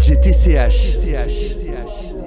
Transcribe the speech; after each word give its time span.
DJ 0.00 0.16
TCH. 0.16 1.04
Je 1.28 2.19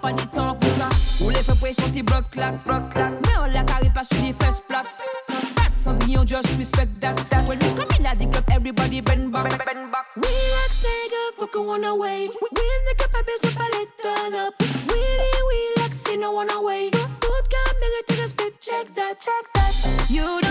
panik 0.00 0.30
tan 0.30 0.54
pou 0.58 0.70
sa 0.78 0.88
Ou 1.24 1.30
le 1.34 1.42
fe 1.42 1.54
presyon 1.60 1.92
ti 1.94 2.02
blok 2.02 2.30
klat 2.34 2.66
Me 2.66 3.34
ou 3.38 3.50
la 3.52 3.64
kari 3.68 3.90
pa 3.94 4.04
su 4.06 4.20
di 4.22 4.32
fes 4.40 4.62
plat 4.68 4.86
Pat 5.56 5.72
sandri 5.82 6.14
yon 6.14 6.26
just 6.26 6.50
respect 6.58 7.00
that. 7.00 7.16
When 7.46 7.58
we 7.58 7.68
come 7.74 7.88
in 7.98 8.06
at 8.06 8.18
the 8.18 8.26
club 8.26 8.44
everybody 8.50 9.00
bend 9.00 9.32
back. 9.32 9.50
We 10.16 10.28
ex 10.64 10.82
nega 10.84 11.22
fucking 11.38 11.66
wanna 11.66 11.94
wait. 11.94 12.30
We 12.56 12.66
nega 12.86 13.06
pa 13.12 13.20
beso 13.26 13.50
pa 13.56 13.66
let 13.74 13.88
turn 14.02 14.34
up. 14.34 14.54
Really 14.90 15.42
we 15.48 15.58
like 15.82 15.94
see 15.94 16.16
no 16.16 16.32
one 16.32 16.50
away 16.50 16.90
Tout 16.90 17.44
ka 17.52 17.62
merite 17.80 18.22
respect 18.22 18.60
check 18.60 18.94
that. 18.94 19.24
You 20.08 20.40
don't 20.40 20.47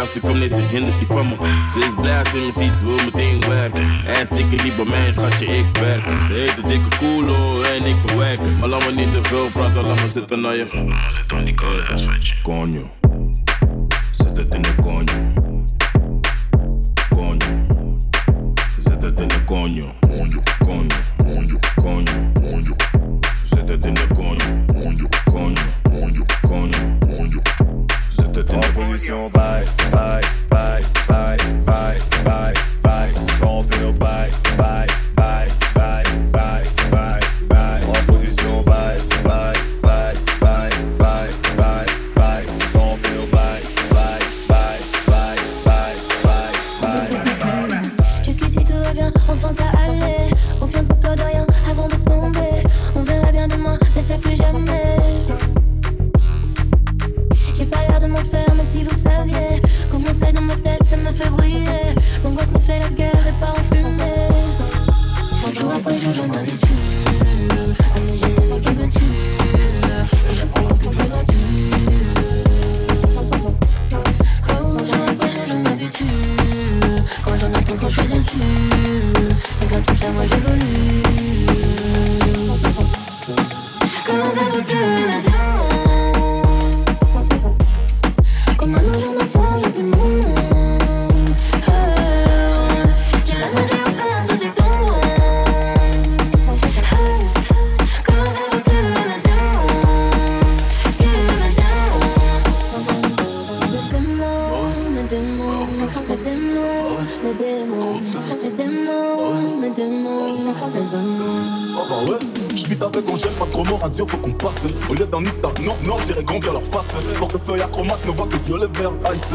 als 0.00 0.12
ze 0.12 0.20
komt, 0.20 0.38
nee, 0.38 0.48
ze 0.48 0.60
hindert 0.60 0.98
die 0.98 1.06
van 1.06 1.28
me. 1.28 1.36
Ze 1.72 1.78
is 1.78 1.94
blij 1.94 2.18
als 2.18 2.30
ze 2.30 2.38
me 2.38 2.52
ziet, 2.52 2.72
ze 2.72 2.84
wil 2.84 3.04
meteen 3.04 3.40
werken. 3.48 3.88
Hij 4.04 4.26
dikke 4.34 4.62
niet 4.62 4.76
bij 4.76 4.84
mij, 4.84 5.12
schatje, 5.12 5.46
ik 5.46 5.76
werk. 5.76 6.20
Ze 6.20 6.32
heet 6.32 6.56
de 6.56 6.62
dikke 6.66 6.96
koelo 6.96 7.62
en 7.62 7.84
ik 7.84 8.02
bewerken. 8.06 8.58
Maar 8.58 8.68
laat 8.68 8.84
me 8.84 8.92
niet 8.92 9.12
te 9.12 9.22
veel 9.22 9.48
praten, 9.52 9.86
laat 9.86 10.00
me 10.00 10.08
zitten 10.08 10.40
naar 10.40 10.56
je. 10.56 10.66
Zit 11.08 12.95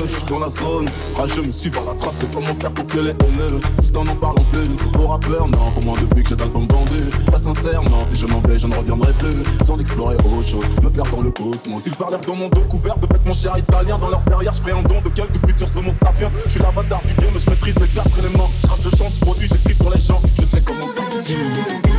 je 0.06 0.16
suis 0.16 0.26
dans 0.26 0.40
la 0.40 0.50
zone. 0.50 0.90
Rageux 1.16 1.44
me 1.44 1.52
suis 1.52 1.70
par 1.70 1.86
la 1.86 1.94
trace, 1.94 2.24
comment 2.34 2.54
faire 2.60 2.72
pour 2.72 2.88
que 2.88 3.00
les 3.00 3.12
haineux. 3.12 3.60
Si 3.82 3.92
t'en 3.92 4.02
en 4.02 4.16
parles 4.16 4.40
en 4.40 4.44
plus, 4.44 4.68
c'est 4.80 4.92
pour 4.92 5.12
rappeur, 5.12 5.48
non, 5.48 5.72
pour 5.74 5.84
moi 5.84 5.98
depuis 6.02 6.24
que 6.24 6.30
j'ai 6.30 6.36
d'album 6.36 6.68
vendu. 6.70 7.04
Pas 7.32 7.40
sincère, 7.40 7.84
non, 7.84 8.04
si 8.10 8.18
je 8.18 8.26
m'en 8.26 8.40
vais, 8.42 8.58
je 8.58 8.68
ne 8.68 8.76
reviendrai 8.76 9.14
plus. 9.14 9.66
Sans 9.66 9.80
explorer 9.80 10.16
autre 10.16 10.48
chose, 10.48 10.66
me 10.82 10.90
perdre 10.90 11.16
dans 11.16 11.24
le 11.24 11.32
cosmos. 11.32 11.84
Ils 11.86 11.94
parlent 11.94 12.20
dans 12.26 12.36
mon 12.36 12.50
dos 12.50 12.62
couvert 12.70 12.98
de 12.98 13.08
mon 13.26 13.34
cher 13.34 13.58
italien. 13.58 13.98
Dans 13.98 14.10
leur 14.10 14.22
derrière, 14.22 14.54
je 14.54 14.72
un 14.72 14.82
don 14.84 15.02
de 15.02 15.10
quelques 15.10 15.38
futurs 15.46 15.68
homo 15.78 15.92
sapiens. 16.02 16.32
Je 16.46 16.52
suis 16.52 16.62
l'avatar 16.62 17.02
du 17.06 17.14
game, 17.16 17.34
je 17.38 17.50
maîtrise 17.50 17.76
les 17.80 17.88
quatre 17.88 18.20
éléments. 18.20 18.50
Je 18.78 18.90
je 18.90 18.96
chante, 18.96 19.14
je 19.14 19.20
produis, 19.20 19.48
j'écris 19.48 19.76
pour 19.76 19.92
les 19.92 20.00
gens. 20.00 20.20
Je 20.40 20.46
sais 20.46 20.62
comment 20.66 20.88
tout 20.88 21.91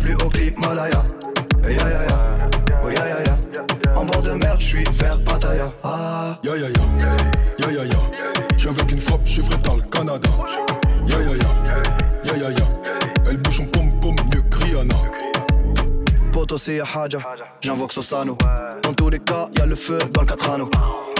plus 0.00 0.14
haut 0.14 0.28
que 0.28 0.38
l'Himalaya 0.38 1.02
Ya 1.62 1.70
ya 1.70 1.88
ya 1.88 2.48
Oh 2.84 2.90
ya 2.90 3.08
ya 3.08 3.22
ya 3.24 3.38
En 3.96 4.04
bord 4.04 4.22
de 4.22 4.32
mer 4.32 4.56
j'suis 4.58 4.84
vers 4.94 5.18
Pattaya 5.24 5.72
Ah 5.82 6.38
Ya 6.42 6.56
ya 6.56 6.68
ya, 6.68 6.84
ya 7.58 7.72
ya 7.72 7.84
ya. 7.84 7.98
J'suis 8.56 8.68
avec 8.70 8.92
une 8.92 9.00
frappe, 9.00 9.20
j'suis 9.24 9.42
dans 9.64 9.74
le 9.76 9.82
Canada. 9.82 10.28
Ya 11.06 11.16
ya 11.18 11.36
ya, 11.36 12.32
ya 12.32 12.36
ya 12.36 12.50
ya. 12.50 12.66
Elle 13.28 13.38
bouge 13.38 13.60
en 13.60 13.66
pom 13.66 13.90
pom 14.00 14.14
mieux 14.32 14.42
que 14.42 14.58
Rihanna. 14.64 14.94
Poto 16.32 16.58
c'est 16.58 16.80
Haja 16.80 17.18
J'invoque 17.60 17.92
Sosano 17.92 18.36
Dans 18.82 18.92
tous 18.92 19.08
les 19.10 19.18
cas 19.18 19.48
y'a 19.58 19.66
le 19.66 19.74
feu 19.74 19.98
dans 20.12 20.20
le 20.20 20.26
4 20.26 20.50
anneaux 20.50 20.70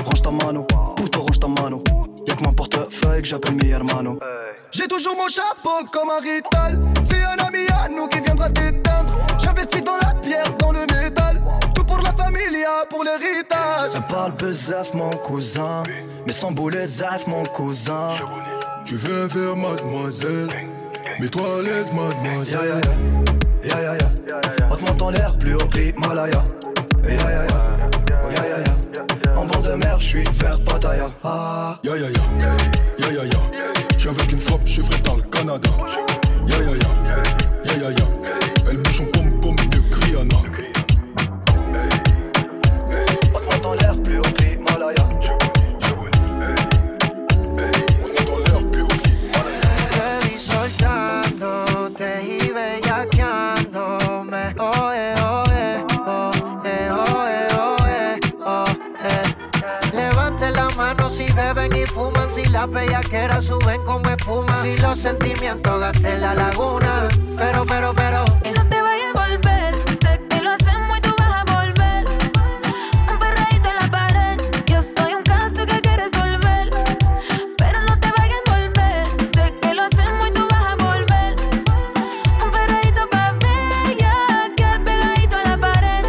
range 0.06 0.22
ta 0.22 0.30
mano, 0.30 0.66
puto 0.96 1.20
range 1.20 1.40
ta 1.40 1.48
mano. 1.48 1.82
Y'a 2.26 2.34
que 2.34 2.42
mon 2.42 2.52
portefeuille 2.52 3.22
que 3.22 3.28
j'appelle 3.28 3.54
mi 3.54 3.70
hermano. 3.70 4.18
J'ai 4.70 4.86
toujours 4.88 5.16
mon 5.16 5.28
chapeau 5.28 5.84
comme 5.92 6.10
un 6.10 6.20
rital. 6.20 6.80
Nous 7.94 8.08
qui 8.08 8.20
viendra 8.20 8.48
t'éteindre. 8.50 9.16
J'investis 9.38 9.82
dans 9.82 9.96
la 9.96 10.12
pierre, 10.20 10.52
dans 10.58 10.72
le 10.72 10.80
métal. 10.80 11.40
Tout 11.74 11.84
pour 11.84 11.98
la 11.98 12.12
familia, 12.12 12.84
pour 12.90 13.04
l'héritage. 13.04 13.92
Elle 13.94 14.06
parle 14.14 14.32
bezef, 14.32 14.92
mon 14.94 15.10
cousin. 15.10 15.82
Mais 16.26 16.32
sans 16.32 16.50
boulet, 16.50 16.86
zef, 16.86 17.26
mon 17.26 17.44
cousin. 17.44 18.16
Tu 18.84 18.96
viens 18.96 19.28
faire 19.28 19.56
mademoiselle, 19.56 20.48
mais 21.20 21.28
toi 21.28 21.58
à 21.58 21.62
l'aise 21.62 21.90
mademoiselle. 21.92 22.80
Ya 23.64 23.80
ya 23.80 23.80
ya, 23.80 23.82
ya 23.82 23.82
ya 23.82 23.98
ya. 23.98 24.68
On 24.70 24.76
te 24.76 24.82
monte 24.82 25.02
en 25.02 25.10
l'air, 25.10 25.36
plus 25.38 25.54
haut 25.54 25.66
que 25.66 25.78
l'Himalaya. 25.78 26.44
Ya 27.04 27.10
ya 27.10 27.30
ya, 27.30 27.46
ya 28.30 28.48
ya 28.48 28.58
ya. 28.58 29.36
En 29.36 29.44
bord 29.46 29.62
de 29.62 29.74
mer, 29.74 29.98
j'suis 30.00 30.24
vers 30.34 30.60
Pattaya. 30.60 31.10
Ah. 31.24 31.78
Ya 31.82 31.96
ya 31.96 32.08
ya, 32.08 32.46
ya 32.98 33.12
ya 33.12 33.24
ya. 33.24 33.38
J'suis 33.96 34.10
avec 34.10 34.32
une 34.32 34.40
frappe, 34.40 34.62
j'suis 34.64 34.82
frais 34.82 35.00
dans 35.04 35.16
le 35.16 35.22
Canada. 35.22 35.68
Elle 37.78 38.78
bouge 38.78 38.96
son 38.96 39.04
pom 39.04 39.30
pom 39.38 39.54
mieux 39.54 39.82
que 39.82 40.00
Rihanna. 40.06 40.36
On 43.34 43.38
te 43.38 43.44
monte 43.44 43.66
en 43.66 43.74
l'air, 43.74 43.94
plus 44.02 44.18
haut 44.18 44.22
que 44.22 44.44
l'Himalaya. 44.44 45.06
Te 49.90 50.26
vi 50.26 50.38
soltándote 50.38 52.22
y 52.24 52.50
bellaqueándome. 52.50 54.54
Oh, 54.58 54.90
eh, 54.94 55.14
oh, 55.20 55.44
eh, 55.52 55.84
oh, 56.06 56.30
eh, 56.64 56.88
oh, 56.90 57.26
eh, 57.28 57.48
oh, 57.52 57.76
eh, 57.86 58.18
oh, 58.46 58.64
eh. 59.04 59.22
Levante 59.92 60.50
la 60.50 60.70
mano 60.70 61.10
si 61.10 61.30
beben 61.32 61.76
y 61.76 61.84
fuman, 61.84 62.30
si 62.32 62.42
la 62.46 62.64
bellaquera 62.66 63.42
suben 63.42 63.84
como 63.84 64.05
espuma. 64.26 64.62
Si 64.62 64.76
los 64.78 64.98
sentimientos 64.98 65.80
gasten 65.80 66.20
la 66.20 66.34
laguna. 66.34 67.08
Pero, 67.36 67.64
pero, 67.64 67.94
pero. 67.94 68.24
Y 68.44 68.50
no 68.50 68.66
te 68.68 68.82
vayas 68.82 69.14
a 69.14 69.28
volver. 69.28 69.74
Sé 70.00 70.20
que 70.28 70.40
lo 70.40 70.50
hacemos 70.50 70.98
y 70.98 71.00
tú 71.00 71.14
vas 71.18 71.28
a 71.28 71.44
volver. 71.44 72.04
Un 73.10 73.18
perreíto 73.18 73.68
en 73.68 73.76
la 73.76 73.90
pared. 73.90 74.40
Yo 74.66 74.80
soy 74.80 75.14
un 75.14 75.22
caso 75.22 75.64
que 75.66 75.74
hay 75.74 75.80
que 75.80 75.96
resolver. 75.96 76.70
Pero 77.56 77.82
no 77.82 77.98
te 78.00 78.10
vayas 78.16 78.40
a 78.46 78.50
volver. 78.50 79.06
Sé 79.34 79.54
que 79.60 79.74
lo 79.74 79.84
hacemos 79.84 80.28
y 80.28 80.32
tú 80.32 80.48
vas 80.50 80.72
a 80.72 80.74
volver. 80.74 81.36
Un 82.44 82.50
perreíto 82.50 83.08
pa' 83.10 83.32
bella. 83.32 84.12
Que 84.56 84.80
pegadito 84.84 85.36
a 85.36 85.42
la 85.44 85.58
pared. 85.58 86.04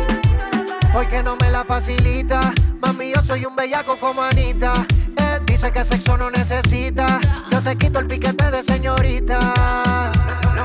Porque 0.92 1.22
no 1.22 1.36
me 1.36 1.52
la 1.52 1.64
facilita. 1.64 2.54
Mami, 2.82 3.12
yo 3.14 3.22
soy 3.22 3.46
un 3.46 3.56
bellaco 3.56 3.98
como 3.98 4.24
Anita. 4.24 4.86
Eh, 5.18 5.40
dice 5.46 5.72
que 5.72 5.84
sexo 5.84 6.18
no 6.18 6.32
necesita. 6.32 7.20
Te 7.68 7.76
quito 7.76 8.00
el 8.00 8.08
piquete 8.08 8.50
de 8.50 8.64
señorita. 8.64 9.54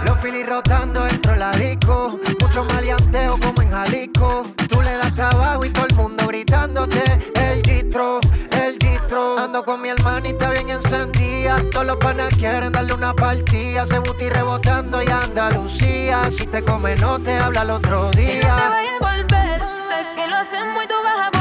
Los 0.04 0.18
filis 0.20 0.46
rotando 0.48 1.02
dentro 1.02 1.32
de 1.32 1.38
la 1.40 1.50
disco. 1.50 2.16
Mucho 2.40 2.64
maleanteo 2.66 3.40
como 3.40 3.60
en 3.60 3.70
Jalisco. 3.72 4.46
Tú 4.68 4.80
le 4.82 4.92
das 4.92 5.12
trabajo 5.12 5.64
y 5.64 5.70
todo 5.70 5.86
el 5.86 5.96
mundo 5.96 6.28
gritándote. 6.28 7.02
El 7.34 7.60
distro, 7.62 8.20
el 8.52 8.78
distro. 8.78 9.36
Ando 9.36 9.64
con 9.64 9.82
mi 9.82 9.88
hermanita 9.88 10.50
bien 10.50 10.70
encendida. 10.70 11.60
Todos 11.72 11.86
los 11.86 11.96
panas 11.96 12.32
quieren 12.36 12.70
darle 12.70 12.94
una 12.94 13.12
partida. 13.12 13.84
Se 13.84 13.98
buti 13.98 14.28
rebotando 14.28 15.02
y 15.02 15.10
Andalucía. 15.10 16.30
Si 16.30 16.46
te 16.46 16.62
come, 16.62 16.94
no 16.94 17.18
te 17.18 17.36
habla 17.36 17.62
el 17.62 17.70
otro 17.70 18.02
Y 18.02 18.04
no 18.04 18.10
te 18.12 18.20
día. 18.20 18.54
vayas 18.70 18.94
a 19.00 19.16
volver. 19.16 19.60
Sé 19.88 20.06
que 20.14 20.28
lo 20.28 20.36
hacemos 20.36 20.84
y 20.84 20.86
tú 20.86 20.94
vas 21.02 21.26
a 21.26 21.31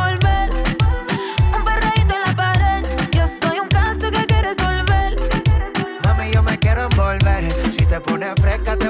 Si 8.01 8.05
te 8.05 8.11
pones 8.13 8.33
fresca, 8.41 8.80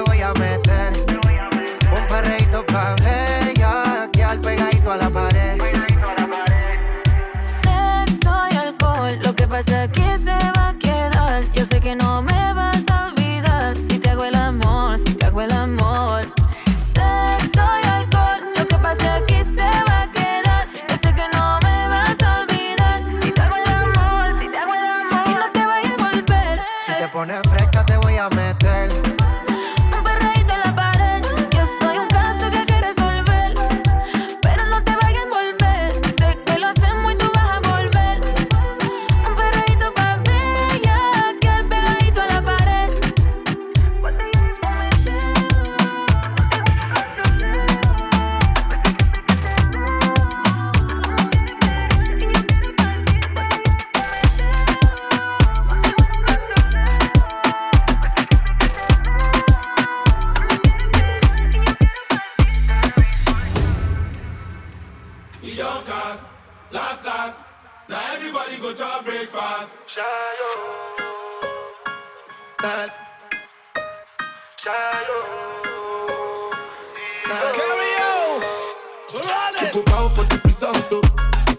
Choco 79.70 79.82
bow 79.84 80.08
for 80.08 80.24
the 80.24 80.40
result, 80.44 80.76
oh. 80.90 81.02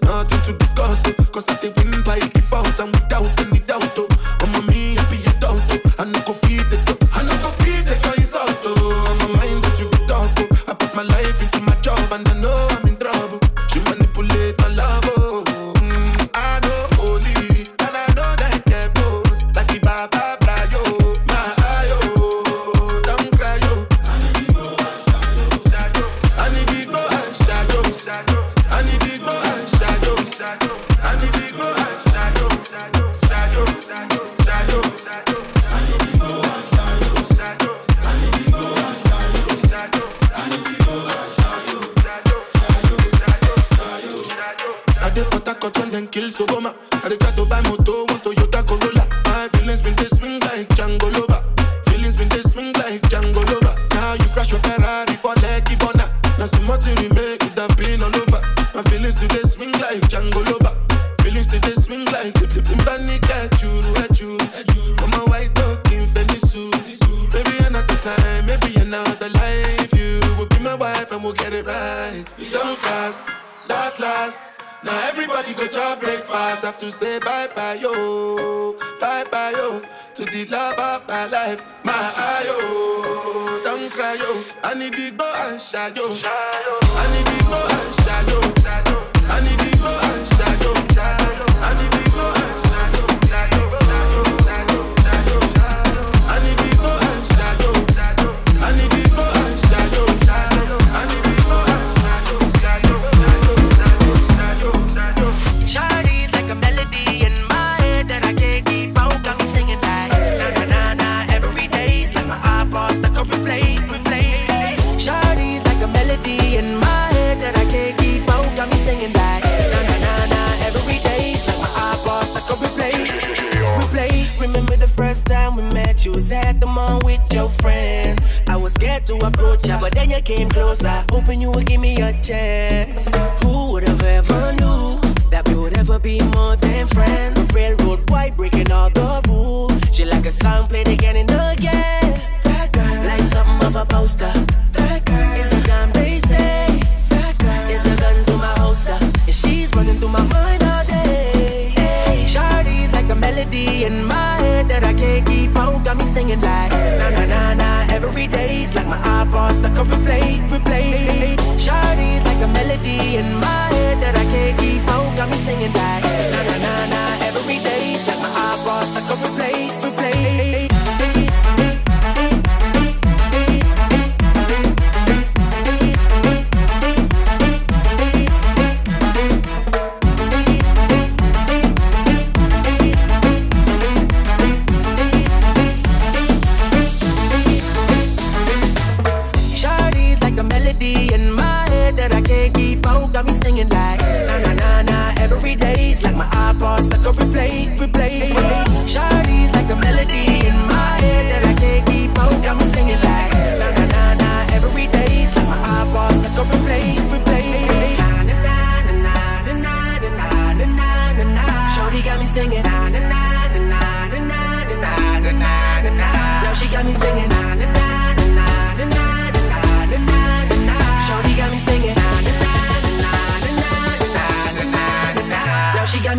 Nothing 0.02 0.42
to 0.42 0.58
discuss, 0.58 1.04
oh. 1.08 1.14
Cause 1.32 1.50
I 1.50 1.56
take 1.56 1.76
win 1.78 2.04
by 2.04 2.20
default 2.20 2.78
and 2.80 2.94
without 2.94 3.40
any 3.40 3.63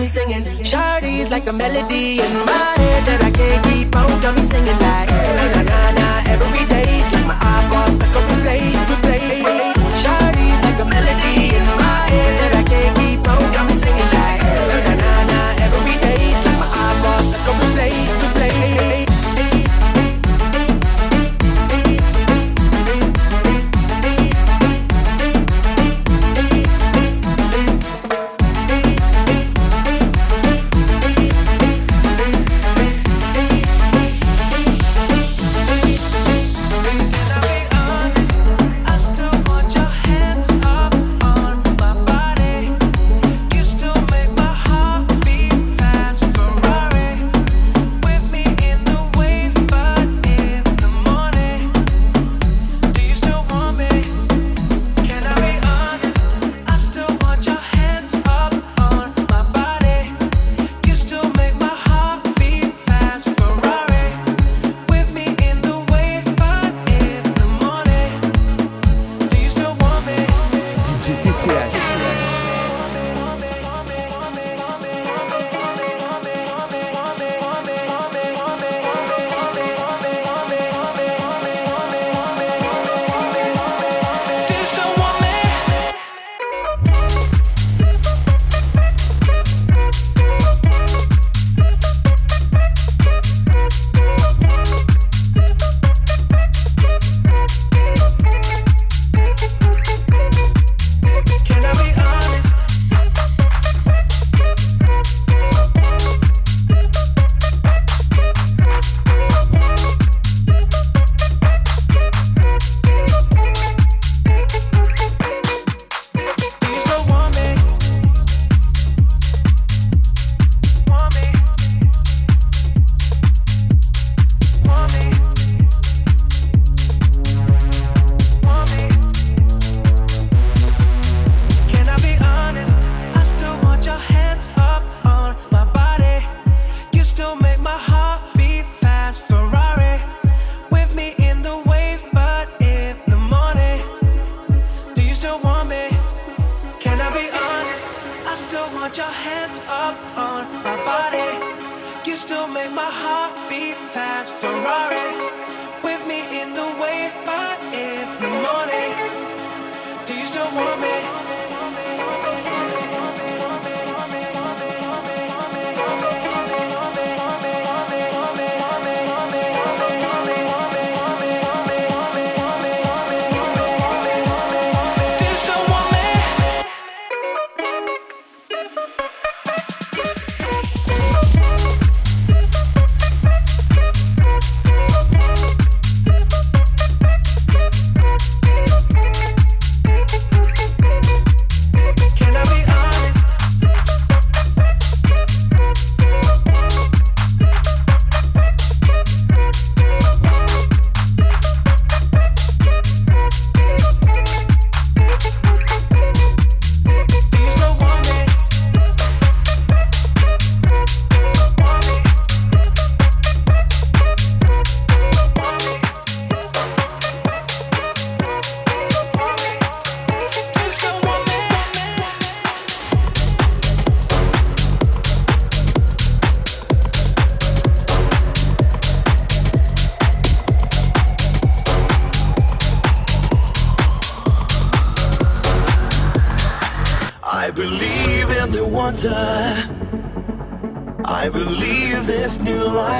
me 0.04 0.08
singing. 0.08 0.64
Shardy's 0.64 1.30
like 1.30 1.46
a 1.46 1.52
melody 1.52 2.20
in 2.20 2.32
my 2.46 2.74
head 2.76 3.02
that 3.08 3.20
I 3.22 3.30
can't 3.30 3.64
keep 3.64 3.96
out. 3.96 4.22
Got 4.22 4.36
me 4.36 4.42
singing 4.42 4.78
like 4.78 5.08
na 5.08 5.44
na 5.54 5.62
na 5.70 5.78
na 5.98 6.08
every 6.32 6.66
day. 6.66 7.00
Like 7.12 7.26
my 7.26 7.36
eyeballs 7.40 7.94
stuck 7.94 8.16
on 8.16 8.22
replay, 8.28 8.72
replay. 8.88 9.73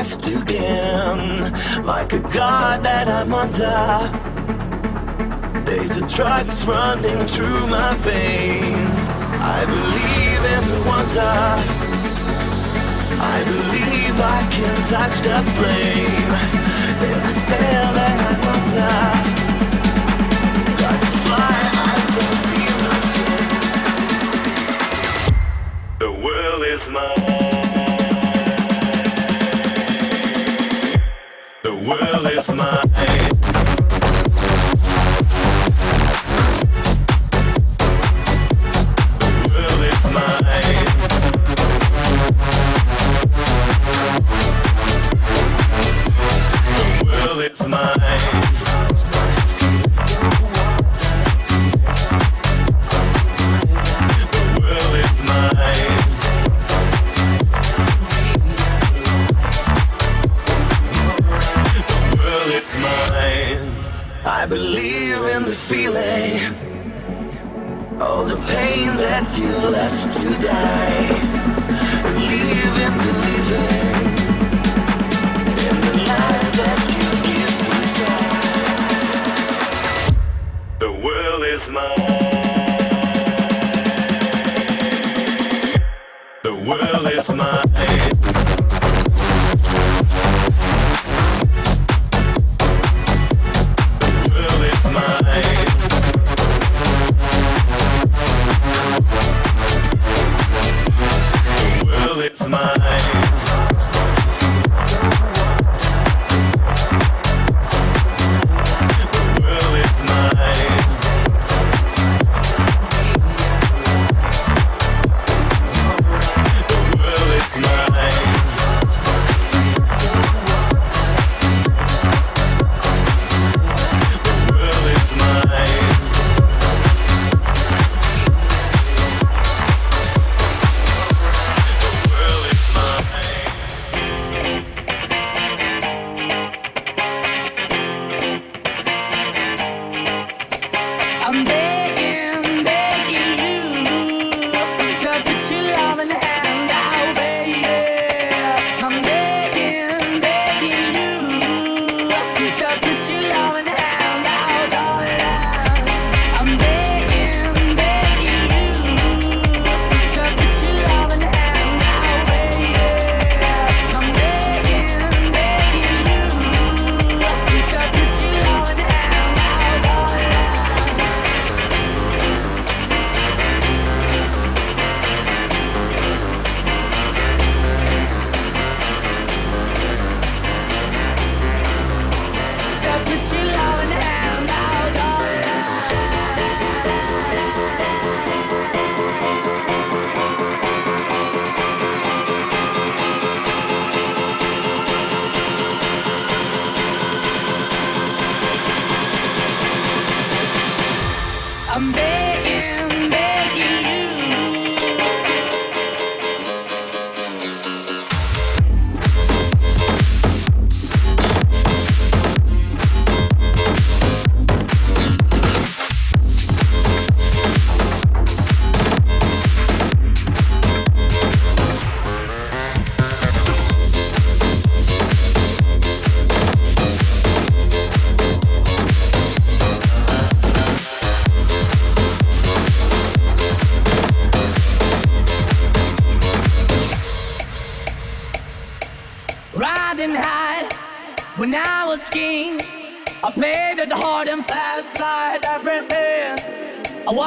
New 0.05 0.11
life 0.11 0.21
to 0.21 0.45
gain, 0.45 1.53
like 1.85 2.13
a 2.13 2.21
god 2.21 2.85
that 2.85 3.09
I'm 3.09 3.33
under. 3.35 4.11
There's 5.65 5.97
a 5.97 6.07
drugs 6.07 6.67
running 6.67 7.27
through 7.27 7.67
my 7.69 7.95
veins. 7.97 9.11
I 9.11 9.65
believe 9.65 10.45
in 10.55 10.65
the 10.71 10.81
wonder. 10.87 11.63
I 13.21 13.45
believe 13.45 14.21
I 14.21 14.49
can 14.51 14.83
touch 14.89 15.21
the 15.21 15.43
flame. 15.57 16.33
There's 17.01 17.25
a 17.25 17.27
spell 17.29 17.95
that 17.95 18.19
I'm 18.31 18.43
under. 18.55 18.97
Got 20.83 20.99
to 21.01 21.11
fly, 21.25 21.57
I 21.75 21.97
can 22.13 22.33
feel 22.49 22.77
nothing. 22.89 23.47
The 25.99 26.11
world 26.13 26.63
is 26.65 26.89
mine. 26.89 27.14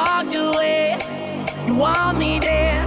Walked 0.08 0.34
away, 0.34 0.96
you 1.66 1.74
want 1.74 2.16
me 2.18 2.38
there. 2.38 2.86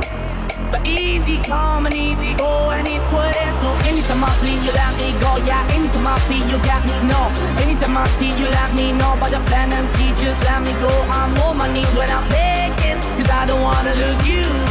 But 0.72 0.82
easy 0.88 1.38
come 1.44 1.86
and 1.86 1.96
easy 1.96 2.34
go, 2.36 2.72
and 2.72 2.88
it 2.88 3.02
wouldn't. 3.14 3.56
So 3.62 3.70
anytime 3.90 4.24
I 4.24 4.32
flee, 4.40 4.58
you 4.66 4.74
let 4.82 4.94
me 5.02 5.10
go. 5.24 5.32
Yeah, 5.50 5.76
anytime 5.76 6.08
I 6.08 6.18
feel, 6.28 6.44
you 6.52 6.58
got 6.70 6.82
me. 6.90 6.96
No, 7.14 7.22
anytime 7.64 7.98
I 7.98 8.08
see, 8.18 8.32
you 8.40 8.48
let 8.58 8.74
me 8.74 8.94
know. 9.00 9.14
But 9.22 9.30
the 9.36 9.42
plan 9.50 9.70
and 9.72 9.88
see, 9.96 10.10
just 10.24 10.40
let 10.48 10.62
me 10.66 10.74
go. 10.82 10.92
I'm 11.18 11.38
on 11.46 11.58
my 11.58 11.68
knees 11.74 11.92
when 11.94 12.10
I'm 12.10 12.26
begging, 12.30 13.00
cause 13.18 13.30
I 13.30 13.46
don't 13.46 13.62
wanna 13.62 13.94
lose 14.02 14.22
you. 14.28 14.71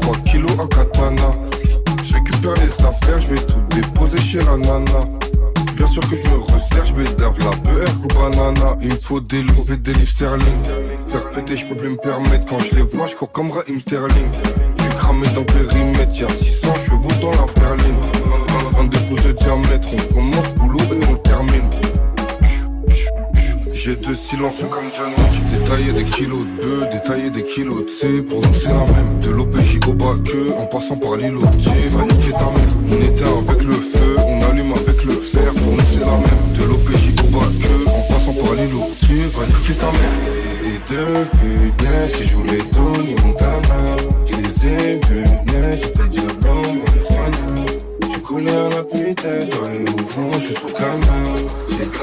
3 0.00 0.16
kilos 0.24 0.52
en 0.58 0.66
katana. 0.66 1.34
Je 2.02 2.14
récupère 2.14 2.54
les 2.54 2.84
affaires, 2.84 3.20
je 3.20 3.34
vais 3.34 3.46
tout 3.46 3.62
déposer 3.70 4.20
chez 4.20 4.38
la 4.38 4.56
nana. 4.56 5.08
Bien 5.76 5.86
sûr 5.86 6.02
que 6.08 6.16
je 6.16 6.30
me 6.30 6.36
resserre, 6.36 6.84
je 6.84 7.14
dave 7.16 7.38
la 7.38 7.50
BR 7.50 7.90
ou 8.04 8.08
banana. 8.08 8.76
Il 8.82 8.88
me 8.88 8.94
faut 8.94 9.20
des 9.20 9.42
des 9.42 9.92
livres 9.92 10.08
sterling. 10.08 10.62
Faire 11.06 11.30
péter, 11.30 11.56
je 11.56 11.66
peux 11.66 11.74
plus 11.74 11.88
me 11.90 11.96
permettre. 11.96 12.44
Quand 12.46 12.58
je 12.58 12.76
les 12.76 12.82
vois, 12.82 13.06
je 13.06 13.16
cours 13.16 13.32
comme 13.32 13.50
Raheem 13.50 13.80
Sterling. 13.80 14.30
Je 14.76 14.96
cramé 14.96 15.26
dans 15.28 15.40
le 15.40 15.46
périmètre, 15.46 16.14
y'a 16.20 16.28
600 16.28 16.74
chevaux 16.86 17.08
dans 17.20 17.30
la 17.30 17.46
berline. 17.54 17.96
22 18.72 18.98
pouces 19.08 19.22
de 19.22 19.32
diamètre, 19.32 19.88
on 19.92 20.14
commence 20.14 20.48
boulot 20.56 20.80
et 20.80 21.06
on 21.10 21.16
termine. 21.16 21.70
J'ai 23.72 23.96
deux 23.96 24.14
silences 24.14 24.60
comme 24.70 24.90
John 24.96 25.10
Détailler 25.52 25.92
des 25.92 26.04
kilos 26.04 26.46
de 26.46 26.64
bœufs, 26.64 26.88
détailler 26.92 27.30
des 27.30 27.42
kilos 27.42 27.84
de 27.84 27.90
C 27.90 28.22
Pour 28.22 28.40
nous 28.40 28.54
c'est 28.54 28.68
la 28.68 28.84
même, 28.92 29.18
de 29.20 29.30
l'OPJ 29.30 29.80
au 29.88 29.94
que 29.94 30.58
En 30.58 30.66
passant 30.66 30.96
par 30.96 31.16
l'îlotier, 31.16 31.86
va 31.90 32.04
niquer 32.04 32.32
ta 32.32 32.46
mère. 32.54 32.74
On 32.90 33.00
éteint 33.02 33.36
avec 33.36 33.64
le 33.64 33.74
feu, 33.74 34.16
on 34.18 34.42
allume 34.50 34.72
avec 34.72 35.04
le 35.04 35.14
fer 35.14 35.52
Pour 35.54 35.72
nous 35.72 35.82
c'est 35.86 36.00
la 36.00 36.06
même, 36.06 36.52
de 36.54 36.64
l'OPJ 36.64 37.14
au 37.18 37.38
que 37.38 37.88
En 37.88 38.14
passant 38.14 38.32
par 38.34 38.54
l'îlotier, 38.54 39.24
va 39.34 39.46
niquer 39.46 39.74
ta 39.74 39.86
mère. 39.86 40.40
Les 40.62 40.78
deux 40.88 41.26
punaises 41.40 42.12
qui 42.16 42.24
jouent 42.28 42.44
les 42.44 42.58
Tony 42.58 43.14
ni 43.14 43.22
Montana 43.24 43.96
Je 44.26 44.36
les 44.36 44.72
ai 44.72 45.00
vus 45.08 45.24
naître, 45.46 45.86
j'étais 45.86 46.08
diablant, 46.10 46.62
marijuana 46.62 47.64
Tu 48.12 48.20
connais 48.20 48.70
la 48.70 48.82
putain, 48.84 49.46
toi 49.50 49.68
et 49.72 49.88
au 49.88 50.32
je 50.34 50.44
suis 50.46 50.54
sous 50.54 50.74
canard 50.74 51.38
J'ai 51.70 51.86
de 51.86 52.00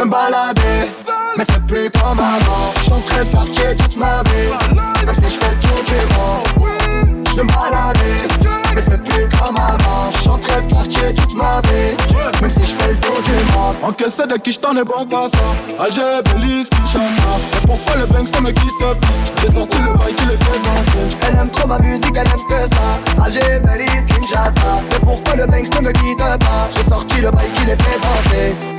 veux 0.00 0.06
me 0.06 0.10
balader 0.10 0.90
Mais 1.36 1.44
c'est 1.44 1.64
plus 1.66 1.90
comme 1.90 2.18
avant. 2.18 2.72
J'entrais 2.88 3.20
le 3.20 3.26
quartier 3.26 3.76
toute 3.76 3.96
ma 3.96 4.22
vie 4.24 5.04
Même 5.04 5.14
si 5.14 5.34
je 5.34 5.40
fais 5.40 5.50
le 5.50 5.58
tour 5.58 5.82
du 5.84 6.14
monde 6.14 7.26
Je 7.28 7.36
veux 7.36 7.42
me 7.42 7.48
balader 7.48 8.50
mais 8.72 8.82
c'est 8.82 9.02
plus 9.02 9.28
comme 9.30 9.56
avant. 9.56 10.08
J'entrais 10.22 10.60
le 10.60 10.66
quartier 10.68 11.12
toute 11.12 11.34
ma 11.34 11.60
vie 11.62 11.96
Même 12.40 12.50
si 12.50 12.60
je 12.60 12.72
fais 12.76 12.90
le 12.90 12.96
tour 12.98 13.20
du 13.20 13.32
monde 13.52 13.74
Encaissé 13.82 14.28
de 14.28 14.36
qui 14.36 14.52
j't'en 14.52 14.76
ai 14.76 14.84
bon 14.84 15.04
pas 15.06 15.28
ça. 15.28 15.84
Alger, 15.84 16.22
Belize, 16.32 16.68
Kinshasa. 16.70 17.32
Et 17.56 17.66
pourquoi 17.66 17.96
le 17.96 18.06
Bankston 18.06 18.42
me 18.42 18.52
quitte 18.52 18.78
pas 18.78 18.94
J'ai 19.40 19.52
sorti 19.52 19.78
le 19.78 19.98
bail 19.98 20.14
qui 20.14 20.24
les 20.26 20.36
fait 20.36 20.60
danser. 20.62 21.16
Elle 21.28 21.36
aime 21.36 21.50
trop 21.50 21.66
ma 21.66 21.80
musique, 21.80 22.14
elle 22.14 22.28
aime 22.28 22.46
que 22.48 22.74
ça. 22.74 23.24
Alger, 23.24 23.58
Belize, 23.58 24.06
Kinshasa. 24.06 24.80
Et 24.96 25.00
pourquoi 25.00 25.34
le 25.34 25.46
Bankston 25.46 25.82
me 25.82 25.90
quitte 25.90 26.18
pas? 26.18 26.68
J'ai 26.70 26.88
sorti 26.88 27.20
le 27.20 27.30
bail 27.32 27.50
qui 27.56 27.66
les 27.66 27.74
fait 27.74 27.98
danser. 28.00 28.69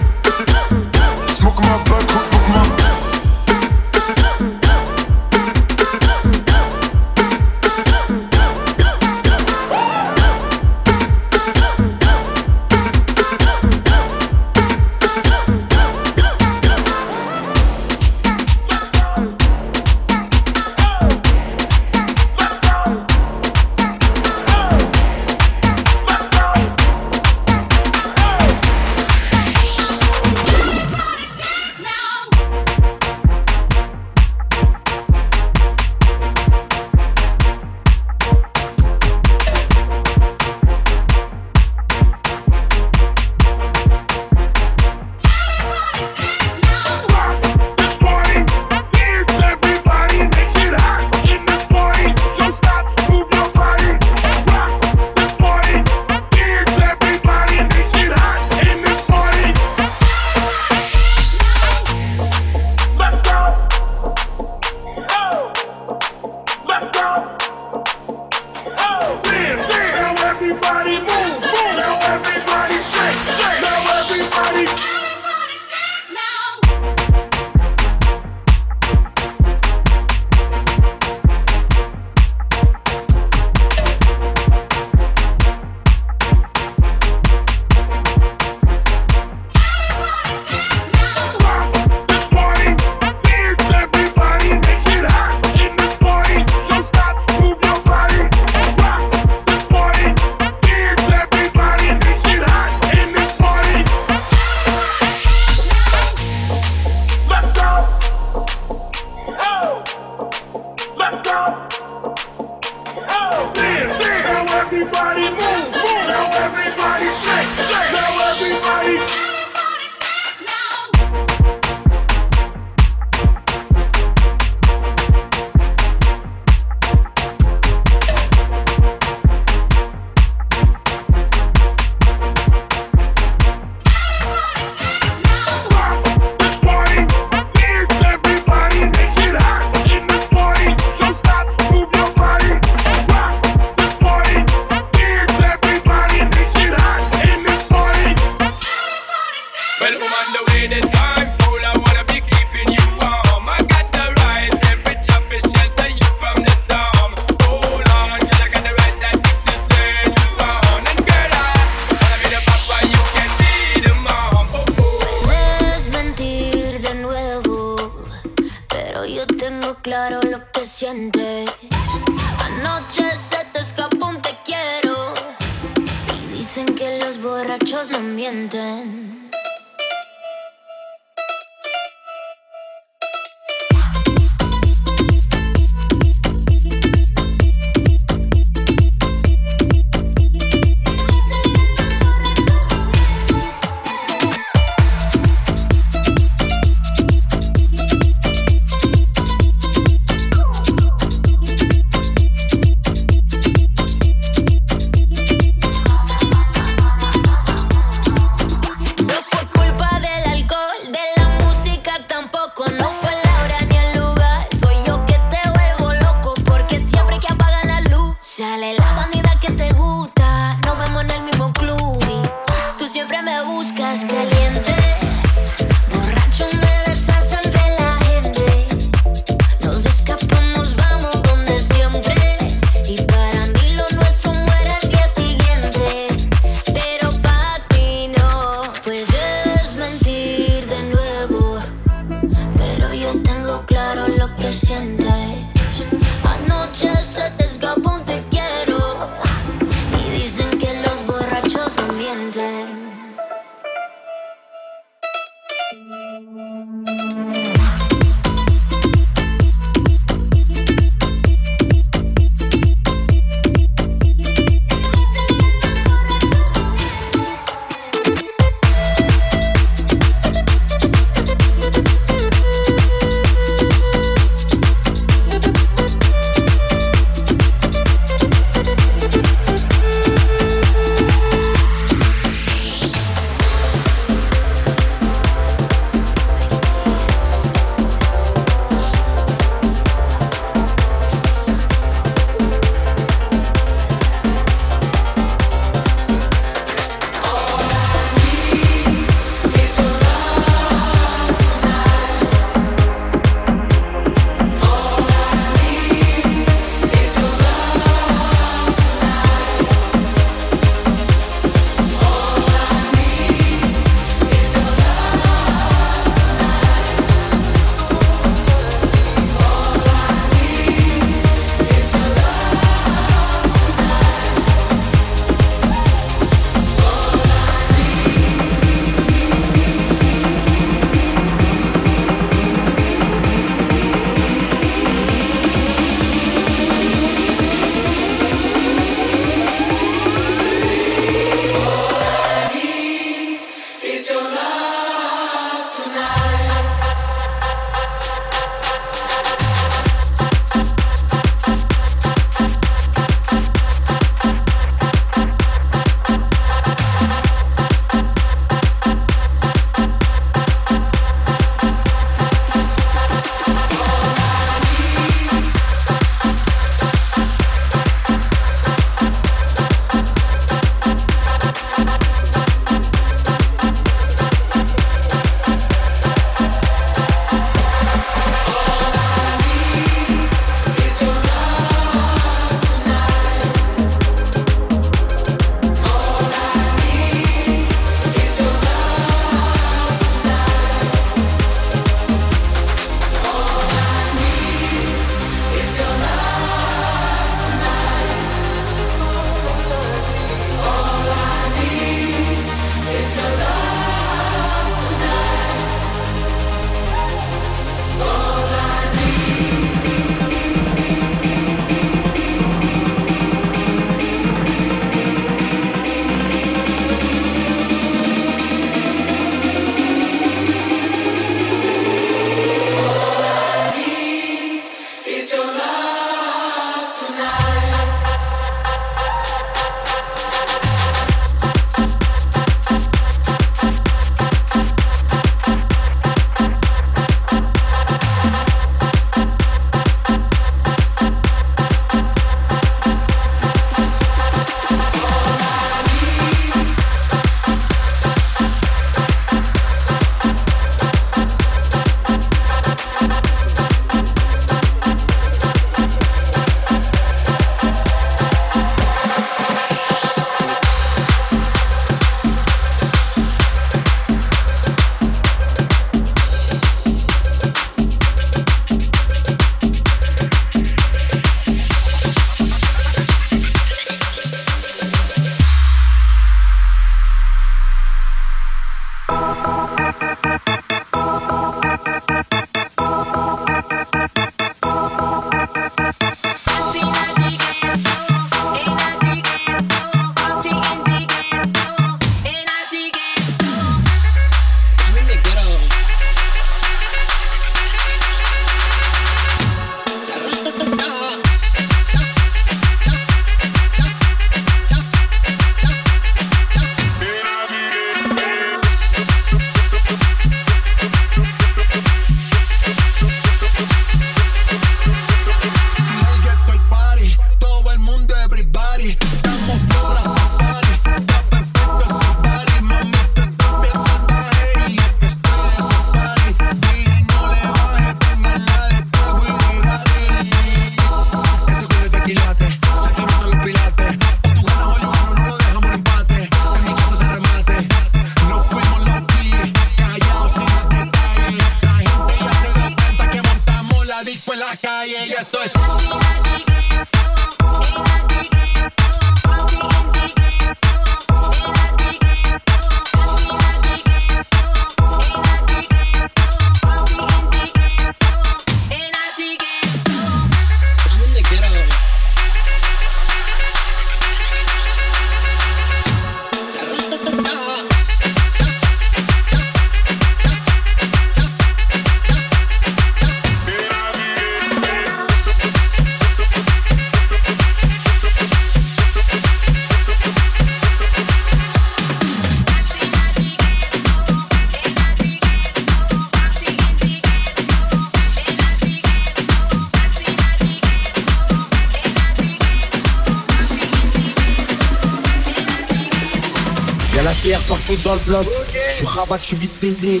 Dans 597.90 597.96
le 597.96 598.00
bloc. 598.00 598.26
Je 598.68 598.72
suis 598.72 598.86
rabat, 598.86 599.16
je 599.18 599.24
suis 599.24 599.36
vite 599.36 599.60
pété. 599.60 600.00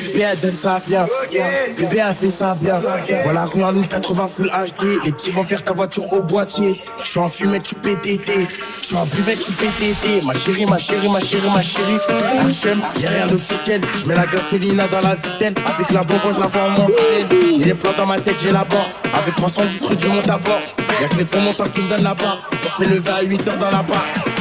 Bébé, 0.00 0.20
elle 0.20 0.40
donne 0.40 0.56
ça 0.56 0.80
bien. 0.86 1.06
Bébé, 1.30 2.02
elle 2.08 2.14
fait 2.14 2.30
ça 2.30 2.56
bien. 2.60 2.80
Voilà, 3.24 3.44
rue 3.44 3.62
en 3.62 3.72
1080 3.72 4.28
Full 4.28 4.50
HD. 4.50 5.04
Les 5.04 5.12
petits 5.12 5.30
vont 5.30 5.44
faire 5.44 5.62
ta 5.62 5.72
voiture 5.72 6.12
au 6.12 6.22
boîtier. 6.22 6.80
Je 7.02 7.08
suis 7.08 7.20
en 7.20 7.28
fumée, 7.28 7.60
tu 7.60 7.74
PTT. 7.76 8.48
Je 8.80 8.86
suis 8.86 8.96
en 8.96 9.06
buvette, 9.06 9.38
tu 9.38 9.52
PTT. 9.52 10.24
Ma 10.26 10.34
chérie, 10.34 10.66
ma 10.66 10.78
chérie, 10.78 11.08
ma 11.08 11.20
chérie, 11.20 11.50
ma 11.54 11.62
chérie. 11.62 11.98
HM, 12.42 12.80
y'a 13.00 13.10
rien 13.10 13.26
d'officiel. 13.28 13.80
Je 13.98 14.06
mets 14.06 14.14
la 14.14 14.26
gasolina 14.26 14.88
dans 14.88 15.00
la 15.00 15.14
vitelle. 15.14 15.54
Avec 15.64 15.90
la 15.90 16.02
bonbonne, 16.02 16.34
je 16.34 16.40
la 16.40 16.46
vois 16.48 16.62
en 16.62 16.70
mon 16.70 16.86
filet. 16.86 17.52
J'ai 17.52 17.64
les 17.64 17.74
plans 17.74 17.92
dans 17.96 18.06
ma 18.06 18.18
tête, 18.18 18.40
j'ai 18.42 18.50
la 18.50 18.64
barre. 18.64 18.90
Avec 19.14 19.36
310 19.36 19.84
rue 19.84 19.96
du 19.96 20.08
monte 20.08 20.28
à 20.28 20.38
bord. 20.38 20.60
Y'a 21.00 21.08
que 21.08 21.16
les 21.16 21.24
trop 21.24 21.40
montants 21.40 21.68
qui 21.72 21.82
me 21.82 21.88
donnent 21.88 22.02
la 22.02 22.14
barre. 22.14 22.50
On 22.52 22.68
se 22.68 22.82
fait 22.82 22.94
lever 22.94 23.10
à 23.10 23.22
8 23.22 23.48
heures 23.48 23.58
dans 23.58 23.70
la 23.70 23.82
barre. 23.82 24.31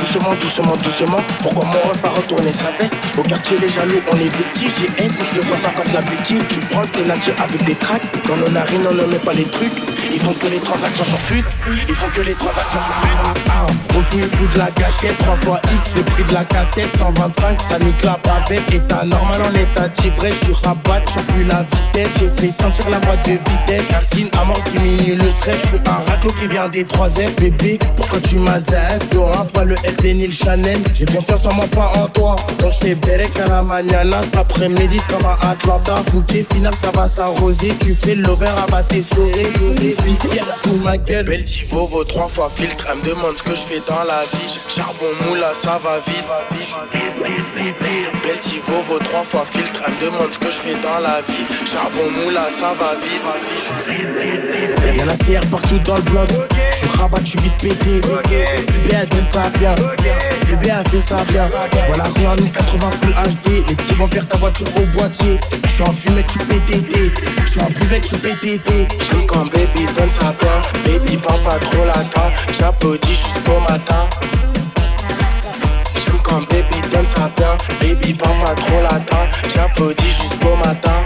Doucement, 0.00 0.34
doucement, 0.40 0.76
doucement. 0.76 1.22
Pourquoi 1.42 1.66
mon 1.66 1.90
ref 1.90 2.04
a 2.04 2.08
retourné 2.08 2.50
sa 2.52 2.70
veste 2.78 2.94
Au 3.18 3.22
quartier, 3.22 3.58
les 3.58 3.68
jaloux, 3.68 4.00
on 4.10 4.16
est 4.16 4.30
béquilles. 4.34 4.72
J'ai 4.96 5.04
S, 5.04 5.12
250 5.34 5.92
la 5.92 6.00
béquille. 6.00 6.40
Tu 6.48 6.58
prends 6.70 6.80
le 6.80 6.86
pénalty 6.86 7.30
avec 7.38 7.62
des 7.64 7.74
tracks. 7.74 8.02
Dans 8.26 8.36
nos 8.36 8.48
narines, 8.48 8.86
on 8.90 8.94
ne 8.94 9.04
met 9.04 9.18
pas 9.18 9.34
les 9.34 9.44
trucs. 9.44 9.72
Ils 10.10 10.18
font 10.18 10.32
que 10.32 10.46
les 10.46 10.58
transactions 10.58 11.04
sur 11.04 11.18
fuite. 11.18 11.44
Ils 11.86 11.94
font 11.94 12.08
que 12.08 12.22
les 12.22 12.32
transactions 12.32 12.80
sur 12.82 12.94
fuite. 12.94 13.44
Ah, 13.50 13.66
refus, 13.94 14.16
il 14.16 14.28
fout 14.28 14.50
de 14.54 14.58
la 14.58 14.70
gâchette. 14.70 15.18
3 15.18 15.36
fois 15.36 15.60
X, 15.76 15.90
le 15.94 16.02
prix 16.02 16.24
de 16.24 16.32
la 16.32 16.44
cassette. 16.44 16.96
125, 16.96 17.60
ça 17.60 17.78
nique 17.78 18.02
la 18.02 18.18
bavette. 18.24 18.72
État 18.72 19.04
normal 19.04 19.42
en 19.42 19.54
état 19.54 19.88
d'ivresse. 19.88 20.34
Je 20.48 20.52
suis 20.52 20.66
rabat, 20.66 21.02
je 21.06 21.20
plus 21.32 21.44
la 21.44 21.62
vitesse. 21.62 22.12
Je 22.20 22.26
fais 22.40 22.50
sentir 22.50 22.88
la 22.88 22.98
boîte 23.00 23.26
de 23.26 23.32
vitesse. 23.32 23.86
Calcine 23.90 24.30
je 24.32 24.70
diminue 24.72 25.16
le 25.16 25.30
stress. 25.30 25.56
Je 25.62 25.68
suis 25.68 25.80
un 25.86 26.10
raclo 26.10 26.32
qui 26.32 26.46
vient 26.46 26.68
des 26.68 26.84
3 26.84 27.08
F, 27.10 27.36
bébé. 27.36 27.78
Pourquoi 27.96 28.18
tu 28.20 28.36
m'as 28.36 28.58
ZF 28.58 29.10
T'auras 29.10 29.44
pas 29.44 29.64
le 29.64 29.74
LP 29.74 29.89
Chanel. 30.32 30.78
J'ai 30.94 31.04
confiance 31.04 31.46
en 31.46 31.54
moi, 31.54 31.66
pas 31.66 31.92
en 31.96 32.06
toi. 32.08 32.36
Donc 32.58 32.72
je 32.72 32.78
fais 32.78 32.94
Berek 32.94 33.38
à 33.40 33.48
la 33.48 33.62
mañana. 33.62 34.20
Ça 34.32 34.44
prémédite 34.44 35.06
comme 35.08 35.24
à 35.24 35.38
Atlanta. 35.50 36.02
Bouquet 36.12 36.46
final, 36.52 36.72
ça 36.80 36.90
va 36.94 37.06
s'arroser. 37.06 37.72
Tu 37.80 37.94
fais 37.94 38.14
l'over 38.14 38.46
à 38.46 38.66
battre 38.70 38.88
tes 38.88 39.02
souris. 39.02 39.46
Pour 40.62 40.76
ma 40.84 40.96
gueule. 40.96 41.26
Belle 41.26 41.44
Tivo, 41.44 41.86
vaut 41.86 42.04
trois 42.04 42.28
fois 42.28 42.50
filtre. 42.54 42.84
Elle 42.90 42.98
me 42.98 43.04
demande 43.14 43.36
ce 43.36 43.42
que 43.42 43.50
je 43.50 43.60
fais 43.60 43.82
dans 43.86 44.04
la 44.04 44.22
vie. 44.32 44.58
Charbon 44.68 45.12
moula, 45.28 45.52
ça 45.54 45.80
va 45.82 45.98
vite. 46.06 46.24
Belle 48.22 48.38
Tivo, 48.40 48.82
vaut 48.86 48.98
trois 48.98 49.24
fois 49.24 49.44
filtre. 49.50 49.80
Elle 49.86 49.94
me 49.94 50.00
demande 50.00 50.32
ce 50.32 50.38
que 50.38 50.46
je 50.46 50.56
fais 50.56 50.74
dans 50.82 51.00
la 51.02 51.20
vie. 51.22 51.44
Charbon 51.70 52.10
moula, 52.24 52.48
ça 52.50 52.74
va 52.78 52.94
vite. 52.94 53.24
Y'a 54.96 55.04
la 55.04 55.16
CR 55.16 55.46
partout 55.50 55.78
dans 55.78 55.96
le 55.96 56.02
bloc. 56.02 56.28
Je 56.70 56.76
suis 56.76 56.98
rabat, 56.98 57.18
je 57.24 57.30
suis 57.30 57.38
vite 57.40 57.56
pété. 57.60 58.00
Bébé, 58.00 58.46
elle 58.92 59.08
donne 59.08 59.26
ça 59.32 59.50
bien. 59.58 59.74
Elle 60.82 60.88
fait 60.88 61.00
ça 61.00 61.16
bien. 61.24 61.46
Rue 62.16 62.26
en 62.26 62.36
1080 62.36 62.90
Full 62.90 63.12
HD. 63.12 63.68
Les 63.68 63.74
petits 63.74 63.94
vont 63.94 64.08
faire 64.08 64.26
ta 64.26 64.38
voiture 64.38 64.66
au 64.76 64.86
boîtier. 64.96 65.38
Je 65.64 65.68
suis 65.68 65.82
en 65.82 65.92
fumée, 65.92 66.24
tu 66.30 66.38
PTT. 66.38 67.12
Je 67.44 67.50
suis 67.50 67.60
en 67.60 67.68
buvette, 67.70 68.08
tu 68.08 68.16
PTT. 68.16 68.88
J'aime 68.88 69.26
quand 69.26 69.44
baby 69.52 69.86
donne 69.94 70.08
ça 70.08 70.34
bien. 70.38 70.62
Baby, 70.84 71.16
parle 71.16 71.42
pas 71.42 71.58
trop 71.58 71.84
latin. 71.84 72.30
J'applaudis 72.58 73.08
jusqu'au 73.08 73.60
matin. 73.68 74.08
J'aime 75.94 76.20
quand 76.22 76.48
baby 76.50 76.80
donne 76.92 77.04
ça 77.04 77.30
bien. 77.36 77.56
Baby, 77.80 78.14
parle 78.14 78.38
pas 78.38 78.54
trop 78.54 78.80
latin. 78.80 79.18
J'applaudis 79.54 80.06
jusqu'au 80.06 80.56
matin. 80.56 81.04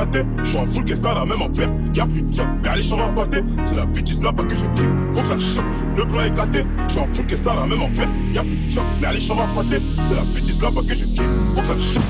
Gâté. 0.00 0.22
Je 0.38 0.48
suis 0.48 0.58
en 0.58 0.66
full 0.66 0.84
que 0.84 0.96
ça, 0.96 1.14
la 1.14 1.24
même 1.24 1.42
en 1.42 1.50
perte. 1.50 1.72
Y'a 1.94 2.06
plus 2.06 2.22
de 2.22 2.32
job, 2.32 2.46
mais 2.62 2.68
allez, 2.68 2.92
à 2.92 3.08
pâté. 3.08 3.42
C'est 3.64 3.76
la 3.76 3.86
bitch 3.86 4.22
là 4.22 4.32
pas 4.32 4.42
que 4.44 4.56
je 4.56 4.66
kiffe. 4.66 4.86
Faut 5.14 5.20
que 5.20 5.26
ça 5.26 5.38
chope. 5.38 5.64
Le 5.96 6.04
plan 6.04 6.20
est 6.22 6.30
gâté. 6.30 6.64
Je 6.86 6.92
suis 6.92 7.00
en 7.00 7.06
full 7.06 7.26
que 7.26 7.36
ça, 7.36 7.54
la 7.54 7.66
même 7.66 7.82
en 7.82 7.90
perte. 7.90 8.12
Y'a 8.34 8.42
plus 8.42 8.56
de 8.56 8.70
job, 8.70 8.84
mais 9.00 9.08
allez, 9.08 9.30
à 9.30 9.34
pâté. 9.54 9.82
C'est 10.02 10.14
la 10.14 10.22
bitch 10.22 10.62
là 10.62 10.70
pas 10.74 10.80
que 10.82 10.94
je 10.94 11.04
kiffe. 11.04 11.22
Faut 11.54 11.60
que 11.60 11.66
ça 11.66 11.74
chope. 11.74 12.02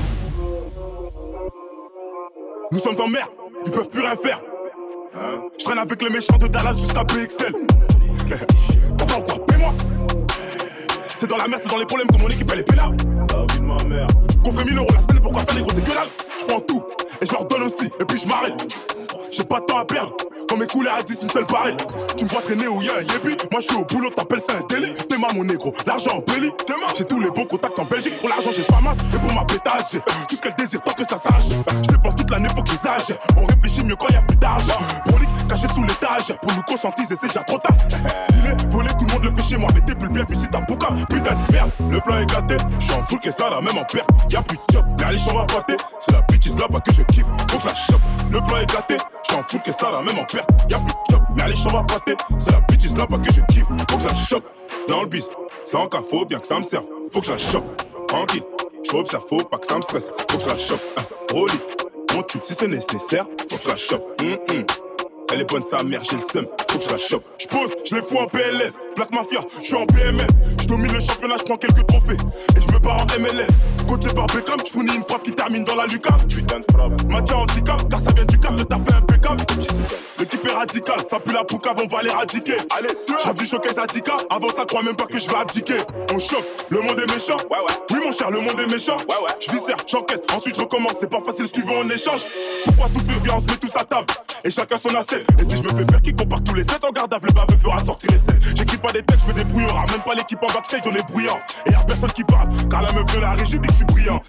Nous 2.71 2.79
sommes 2.79 3.01
en 3.01 3.09
merde, 3.09 3.29
ils 3.65 3.71
peuvent 3.71 3.89
plus 3.89 3.99
rien 3.99 4.15
faire. 4.15 4.41
Je 5.59 5.65
traîne 5.65 5.79
avec 5.79 6.01
les 6.01 6.09
méchants 6.09 6.37
de 6.37 6.47
Dallas 6.47 6.73
jusqu'à 6.73 7.03
PXL. 7.03 7.53
Pas 8.97 9.05
encore, 9.17 9.45
paie-moi. 9.45 9.73
C'est 11.15 11.29
dans 11.29 11.37
la 11.37 11.47
merde, 11.49 11.61
c'est 11.61 11.69
dans 11.69 11.77
les 11.77 11.85
problèmes 11.85 12.07
que 12.07 12.17
mon 12.17 12.29
équipe 12.29 12.49
elle 12.53 12.59
est 12.59 12.63
pénale. 12.63 12.95
Qu'on 14.43 14.51
fait 14.51 14.63
1000 14.63 14.77
euros 14.77 14.87
la 14.93 15.01
semaine, 15.01 15.21
pourquoi 15.21 15.43
faire 15.43 15.55
les 15.55 15.61
gros, 15.61 15.71
c'est 15.73 15.83
que. 15.83 15.91
Je 15.91 16.59
tout 16.61 16.81
et 17.21 17.25
je 17.25 17.31
leur 17.31 17.45
donne 17.45 17.63
aussi, 17.63 17.85
et 17.85 18.05
puis 18.05 18.19
je 18.19 18.27
m'arrête. 18.27 18.53
J'ai 19.31 19.43
pas 19.43 19.59
de 19.61 19.65
temps 19.65 19.77
à 19.77 19.85
perdre. 19.85 20.13
Quand 20.49 20.57
mes 20.57 20.67
couleurs 20.67 20.95
à 20.95 21.03
10, 21.03 21.23
une 21.23 21.29
seule 21.29 21.45
pareille. 21.45 21.77
Tu 22.17 22.25
me 22.25 22.29
vois 22.29 22.41
traîner 22.41 22.67
où 22.67 22.81
y'a 22.81 22.97
un 22.97 23.01
yébi. 23.01 23.37
Moi 23.51 23.61
je 23.61 23.67
suis 23.67 23.75
au 23.75 23.85
boulot, 23.85 24.09
t'appelles 24.09 24.41
ça 24.41 24.53
un 24.57 24.67
délit. 24.67 24.93
T'es 25.07 25.17
ma 25.17 25.31
mon 25.33 25.43
négro, 25.43 25.73
l'argent 25.85 26.17
en. 26.17 26.23
J'ai 26.97 27.05
tous 27.05 27.19
les 27.19 27.31
bons 27.31 27.45
contacts 27.45 27.79
en 27.79 27.85
Belgique. 27.85 28.19
Pour 28.19 28.29
l'argent, 28.29 28.49
j'ai 28.53 28.63
pas 28.63 28.81
masse. 28.81 28.97
Et 29.13 29.17
pour 29.17 29.33
ma 29.33 29.45
pétage, 29.45 30.01
tout 30.27 30.35
ce 30.35 30.41
qu'elle 30.41 30.55
désire 30.55 30.81
tant 30.81 30.93
que 30.93 31.03
ça 31.05 31.17
sache. 31.17 31.49
Je 31.83 31.87
dépense 31.87 32.15
toute 32.15 32.29
l'année, 32.29 32.49
faut 32.53 32.61
qu'ils 32.61 32.75
exagèrent. 32.75 33.17
On 33.37 33.45
réfléchit 33.45 33.83
mieux 33.83 33.95
quand 33.95 34.09
y 34.09 34.15
a 34.15 34.21
plus 34.21 34.37
d'argent. 34.37 34.77
Brolique 35.05 35.29
caché 35.47 35.67
sous 35.67 35.83
l'étage. 35.83 36.35
Pour 36.41 36.53
nous 36.53 36.61
conscientiser, 36.63 37.15
c'est 37.19 37.27
déjà 37.27 37.43
trop 37.43 37.57
tard. 37.57 37.75
Dis-les, 38.31 38.69
voler, 38.69 38.89
tout 38.99 39.05
le 39.05 39.13
monde 39.13 39.23
le 39.23 39.31
fait 39.31 39.49
chez 39.49 39.57
moi. 39.57 39.69
Mais 39.73 39.81
t'es 39.81 39.95
plus 39.95 40.09
bien, 40.09 40.23
visite 40.23 40.51
ta 40.51 40.59
bouca. 40.61 40.87
Putain 41.09 41.35
de 41.35 41.51
merde, 41.53 41.71
le 41.89 41.99
plan 42.01 42.17
est 42.17 42.25
gâté. 42.25 42.57
J'suis 42.79 42.93
en 42.93 43.01
full 43.01 43.19
que 43.19 43.31
ça, 43.31 43.49
la 43.49 43.61
même 43.61 43.77
en 43.77 43.85
perte. 43.85 44.09
Y'a 44.29 44.41
plus 44.41 44.57
de 44.57 44.73
job, 44.73 44.85
mais 44.99 45.05
allez, 45.05 45.19
j'en 45.19 45.33
va 45.33 45.45
pâter. 45.45 45.77
C'est 45.99 46.11
la 46.11 46.21
bitch 46.21 46.47
là 46.59 46.67
pas 46.67 46.81
que 46.81 46.93
je 46.93 47.03
kiffe. 47.03 47.25
Faut 47.49 47.57
que 47.57 47.67
la 47.67 47.75
chope. 47.75 48.01
Le 48.31 48.39
plan 48.41 48.57
est 48.57 48.71
gâté. 48.71 48.97
J'suis 49.23 49.37
en 49.37 49.43
full 49.43 49.61
que 49.61 49.71
ça, 49.71 49.91
la 49.91 50.01
même 50.01 50.19
en 50.19 50.25
perte. 50.25 50.49
Y'a 50.69 50.79
plus 50.79 50.93
de 50.93 51.11
job, 51.11 51.23
mais 51.35 51.43
allez, 51.43 51.55
j'en 51.55 51.69
va 51.69 51.83
pâter. 51.83 52.15
C'est 52.37 52.51
la 52.51 52.61
bitch 52.61 52.97
là 52.97 53.07
pas 53.07 53.17
que 53.17 53.31
je 53.31 53.41
kiffe. 53.53 53.67
Faut 53.67 53.97
que 53.97 54.03
je 54.03 54.25
chope. 54.27 54.45
Dans 54.87 55.03
le 55.03 55.07
bis, 55.07 55.29
c'est 55.63 55.77
en 55.77 55.87
cas, 55.87 56.01
bien 56.27 56.39
que 56.39 56.45
ça 56.45 56.57
me 56.57 56.63
serve. 56.63 56.85
Faut 57.11 57.21
que 57.21 57.27
je 57.27 57.37
chope. 57.37 57.65
Tranquille, 58.07 58.43
j'observe, 58.89 59.23
faut 59.27 59.43
pas 59.43 59.57
que 59.57 59.67
ça 59.67 59.77
me 59.77 59.81
stresse. 59.81 60.11
Faut 60.29 60.37
que 60.37 60.43
je 60.43 60.49
la 60.49 60.57
chope. 60.57 60.81
Hein, 60.97 61.03
mon 62.13 62.23
tube 62.23 62.41
si 62.43 62.53
c'est 62.53 62.67
nécessaire. 62.67 63.25
Faut 63.49 63.57
que 63.57 63.69
je 63.71 63.75
chope. 63.75 64.21
Hum, 64.21 64.37
hum. 64.51 64.65
Elle 65.33 65.41
est 65.41 65.49
bonne 65.49 65.63
sa 65.63 65.81
mère, 65.81 66.03
j'ai 66.03 66.17
le 66.17 66.21
seum, 66.21 66.45
faut 66.69 66.77
que 66.77 66.83
je 66.83 66.89
la 66.89 66.97
chope. 66.97 67.23
Je 67.39 67.47
pose, 67.47 67.73
je 67.85 67.95
les 67.95 68.01
fous 68.01 68.17
en 68.17 68.27
PLS, 68.27 68.89
Black 68.97 69.13
Mafia, 69.13 69.39
je 69.61 69.65
suis 69.65 69.75
en 69.75 69.85
BMF. 69.85 70.27
Je 70.59 70.67
domine 70.67 70.91
le 70.91 70.99
championnat, 70.99 71.35
je 71.37 71.43
prends 71.43 71.55
quelques 71.55 71.87
trophées. 71.87 72.17
Et 72.57 72.59
je 72.59 72.67
me 72.67 72.79
barre 72.79 73.03
en 73.03 73.05
MLS. 73.17 73.47
Coaché 73.91 74.13
par 74.13 74.27
Beckham, 74.27 74.55
je 74.65 74.71
fournis 74.71 74.95
une 74.95 75.03
frappe 75.03 75.23
qui 75.23 75.33
termine 75.33 75.65
dans 75.65 75.75
la 75.75 75.85
lucarne. 75.85 76.25
Putain 76.25 76.59
de 76.59 76.65
frappe. 76.71 77.03
Mathieu 77.09 77.35
handicap, 77.35 77.89
car 77.89 77.99
ça 77.99 78.11
vient 78.13 78.23
du 78.23 78.39
cap, 78.39 78.55
taf 78.69 78.79
fait 78.85 78.93
impeccable. 78.93 79.43
L'équipe 80.17 80.47
est 80.47 80.53
radicale, 80.53 81.05
ça 81.05 81.19
pue 81.19 81.33
la 81.33 81.43
poucave, 81.43 81.77
on 81.83 81.87
va 81.93 82.01
l'éradiquer. 82.01 82.55
Allez, 82.77 82.87
je 83.09 83.31
du 83.33 83.45
showcase 83.45 83.79
Adika, 83.79 84.15
avant 84.29 84.47
ça 84.47 84.63
crois 84.65 84.81
même 84.83 84.95
pas 84.95 85.07
que 85.07 85.19
je 85.19 85.27
vais 85.27 85.35
abdiquer. 85.35 85.79
On 86.13 86.19
choque, 86.19 86.45
le 86.69 86.79
monde 86.79 86.99
est 86.99 87.13
méchant. 87.13 87.35
Ouais, 87.49 87.57
ouais. 87.57 87.75
Oui, 87.91 87.99
mon 88.05 88.11
cher, 88.13 88.31
le 88.31 88.39
monde 88.39 88.59
est 88.59 88.71
méchant. 88.71 88.95
Ouais, 88.97 89.17
ouais. 89.23 89.35
Je 89.45 89.51
viscère, 89.51 89.77
j'encaisse, 89.87 90.21
ensuite 90.33 90.55
je 90.55 90.61
recommence. 90.61 90.93
C'est 90.99 91.09
pas 91.09 91.21
facile, 91.25 91.47
si 91.47 91.51
tu 91.51 91.61
veux 91.61 91.75
en 91.75 91.89
échange. 91.89 92.21
Pourquoi 92.63 92.87
souffrir, 92.87 93.19
viens, 93.23 93.33
on 93.35 93.39
se 93.41 93.47
met 93.47 93.57
tous 93.57 93.75
à 93.75 93.83
table. 93.83 94.07
Et 94.43 94.51
chacun 94.51 94.77
son 94.77 94.95
assiette. 94.95 95.27
Et 95.39 95.43
si 95.43 95.57
je 95.57 95.63
me 95.63 95.69
fais 95.69 95.85
faire 95.91 96.01
qui 96.01 96.13
compare 96.13 96.43
tous 96.43 96.55
les 96.55 96.63
7 96.63 96.83
en 96.83 96.91
garde 96.91 97.13
le 97.21 97.31
baveux 97.33 97.57
fera 97.57 97.79
sortir 97.79 98.09
les 98.11 98.17
scènes. 98.17 98.39
J'écris 98.55 98.77
pas 98.77 98.91
des 98.91 99.01
textes, 99.01 99.21
je 99.21 99.33
fais 99.33 99.33
des 99.33 99.43
brouillards. 99.43 99.85
Même 99.91 100.01
pas 100.01 100.13
l'équipe 100.15 100.39
en 100.41 100.53
backstage, 100.53 100.81
on 100.85 100.95
est 100.95 101.05
bruyant. 101.11 101.39
Et 101.65 101.71
y'a 101.71 101.79
personne 101.79 102.11
qui 102.11 102.23
parle, 102.23 102.49
car 102.69 102.81
la 102.81 102.91
meuf 102.91 103.05
de 103.13 103.19
la 103.19 103.31
régie 103.33 103.59
dit 103.59 103.67
que 103.67 103.80
suis 103.81 103.85
brillant. 103.85 104.21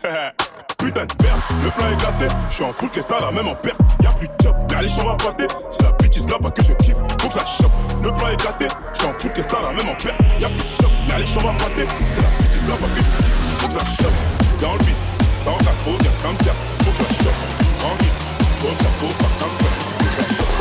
Putain 0.79 1.07
de 1.07 1.23
merde, 1.23 1.41
le 1.65 1.71
plan 1.71 1.87
est 1.87 2.01
gâté. 2.01 2.35
Je 2.51 2.55
suis 2.55 2.65
en 2.65 2.73
full 2.73 2.91
que 2.91 3.03
ça, 3.03 3.21
la 3.21 3.31
même 3.31 3.49
en 3.49 3.55
perte. 3.55 3.79
Y'a 4.03 4.11
plus 4.11 4.27
de 4.29 4.33
job, 4.43 4.57
mais 4.69 4.77
allez, 4.77 4.89
j'en 4.89 5.05
va 5.05 5.15
pâter. 5.17 5.47
C'est 5.71 5.83
la 5.83 5.93
bitch 5.93 6.19
là 6.29 6.39
pas 6.41 6.51
que 6.51 6.63
je 6.63 6.73
kiffe, 6.75 6.97
faut 7.21 7.29
que 7.29 7.35
je 7.35 7.63
chope. 7.63 7.73
Le 8.03 8.11
plan 8.11 8.29
est 8.29 8.43
gâté, 8.43 8.67
je 8.95 8.99
suis 8.99 9.09
en 9.09 9.13
full 9.13 9.33
que 9.33 9.43
ça, 9.43 9.59
la 9.63 9.73
même 9.73 9.89
en 9.89 9.95
perte. 9.95 10.19
Y'a 10.41 10.49
plus 10.49 10.59
de 10.59 10.65
job, 10.81 10.91
mais 11.07 11.15
allez, 11.15 11.27
j'en 11.27 11.41
va 11.41 11.53
pâter. 11.53 11.87
C'est 12.09 12.23
la 12.23 12.29
bitch 12.29 12.69
là 12.69 12.75
pas 12.81 12.87
que 12.89 12.97
je 12.97 13.03
kiffe, 13.03 13.37
faut 13.61 13.69
que 13.69 13.73
je 13.73 13.79
chope. 14.03 14.19
Dans 14.61 14.73
le 14.73 14.79
bis, 14.81 15.03
ça 15.39 15.51
en 15.51 15.59
quatre 15.59 15.77
faut 15.85 15.99
bien 15.99 16.11
que 16.11 16.19
ça 16.19 16.29
me 16.29 16.37
sert. 16.37 16.55
Faut 16.83 16.93
que 16.93 17.05
je 17.09 17.25
chope. 17.25 17.41
Tranquille, 17.79 18.17
comme 18.61 18.79
ça, 18.79 18.91
faut 18.99 19.07
pas 19.07 19.29
que 19.29 19.37
ça 19.39 19.47
me 19.47 19.53
stresse. 19.55 19.79
Faut 19.99 20.05
que 20.05 20.13
je 20.13 20.21
la 20.21 20.27
chope. 20.37 20.53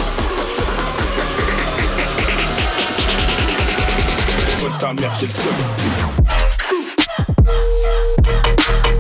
Bonne 4.62 4.78
sa 4.80 4.94
mère, 4.94 5.14
j'ai 5.20 5.26
le 5.26 5.32
seum. 5.32 6.21
Yeah. 7.18 8.82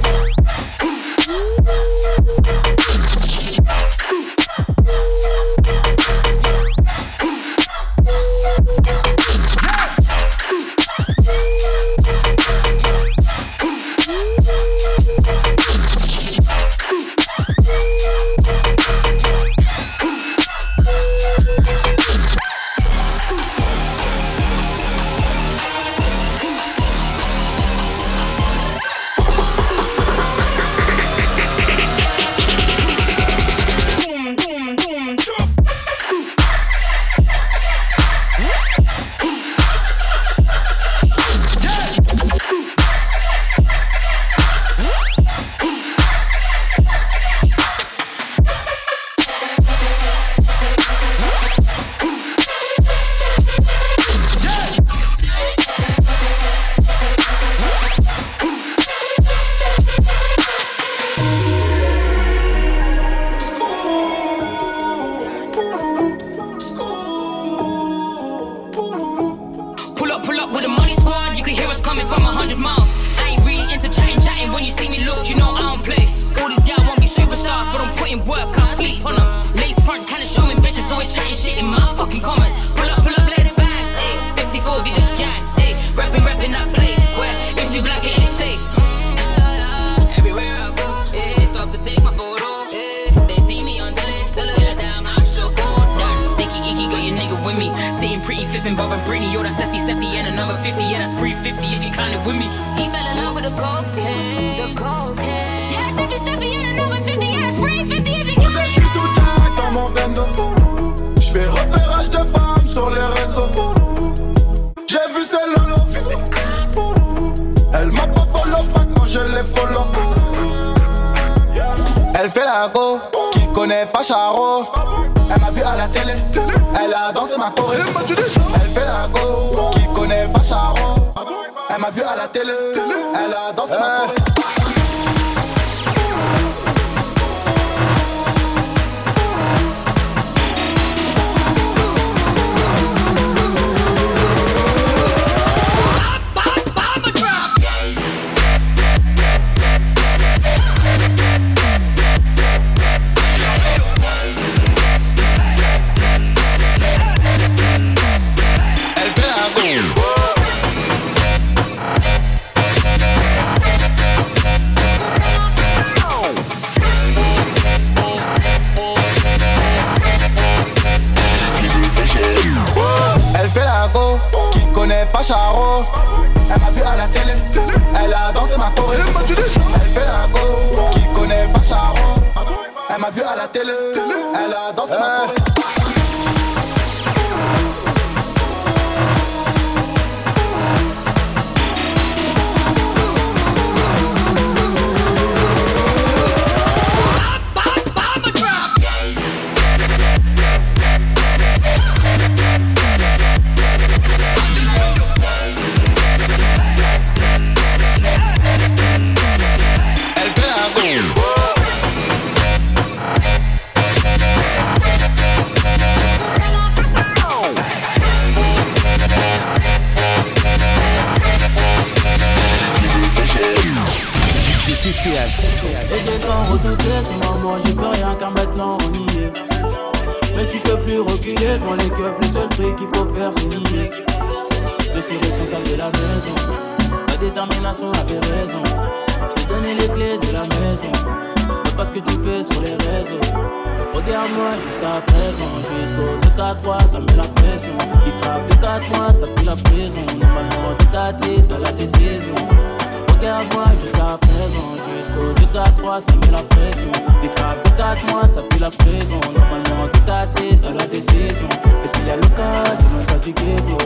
crazy. 261.33 261.45
You 261.81 261.87
see, 261.87 262.11
I 262.11 262.15
look 262.15 262.39
at 262.39 262.81
you, 262.83 263.75
not 263.75 263.80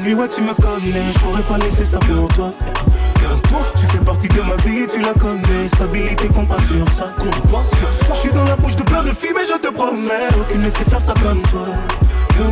nuit, 0.00 0.14
ouais, 0.14 0.28
tu 0.28 0.42
me 0.42 0.54
connais. 0.54 1.12
Je 1.14 1.18
pourrais 1.20 1.42
pas 1.42 1.58
laisser 1.58 1.84
ça 1.84 1.98
pour 1.98 2.28
toi. 2.28 2.52
Tu 3.78 3.86
fais 3.86 4.04
partie 4.04 4.28
de 4.28 4.40
ma 4.42 4.56
vie 4.56 4.80
et 4.80 4.86
tu 4.86 5.00
la 5.00 5.12
connais. 5.14 5.68
Stabilité, 5.68 6.28
qu'on 6.28 6.46
passe 6.46 6.66
sur 6.66 6.88
ça. 6.90 7.12
Je 8.14 8.18
suis 8.18 8.30
dans 8.30 8.44
la 8.44 8.56
bouche 8.56 8.76
de 8.76 8.82
plein 8.82 9.02
de 9.02 9.10
filles 9.10 9.32
mais 9.34 9.46
je 9.46 9.58
te 9.58 9.72
promets. 9.72 10.28
Aucune 10.40 10.62
laissait 10.62 10.84
faire 10.84 11.00
ça 11.00 11.14
comme 11.22 11.42
toi. 11.42 11.66
Oh, 12.40 12.42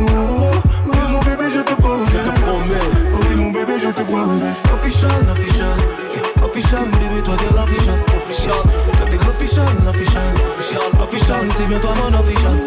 mon 1.09 1.19
bébé 1.19 1.49
je 1.53 1.61
te 1.61 1.73
promets. 1.81 2.05
Je 2.07 2.29
te 2.29 2.39
promets. 2.41 2.87
Oui 3.13 3.35
mon 3.35 3.51
bébé 3.51 3.73
je 3.81 3.89
te 3.89 4.01
promets. 4.01 4.53
Official, 4.73 5.11
official. 5.31 5.77
Yeah. 6.13 6.45
Official, 6.45 6.85
bébé 6.91 7.21
toi 7.23 7.35
t'es 7.37 7.55
l'official. 7.55 7.99
Official, 8.15 8.53
toi 8.53 9.05
t'es 9.09 9.17
l'official, 9.17 9.65
official 9.87 10.33
Official, 10.57 10.81
official 11.01 11.47
c'est 11.57 11.67
bien 11.67 11.79
toi 11.79 11.93
mon 11.97 12.19
official. 12.19 12.57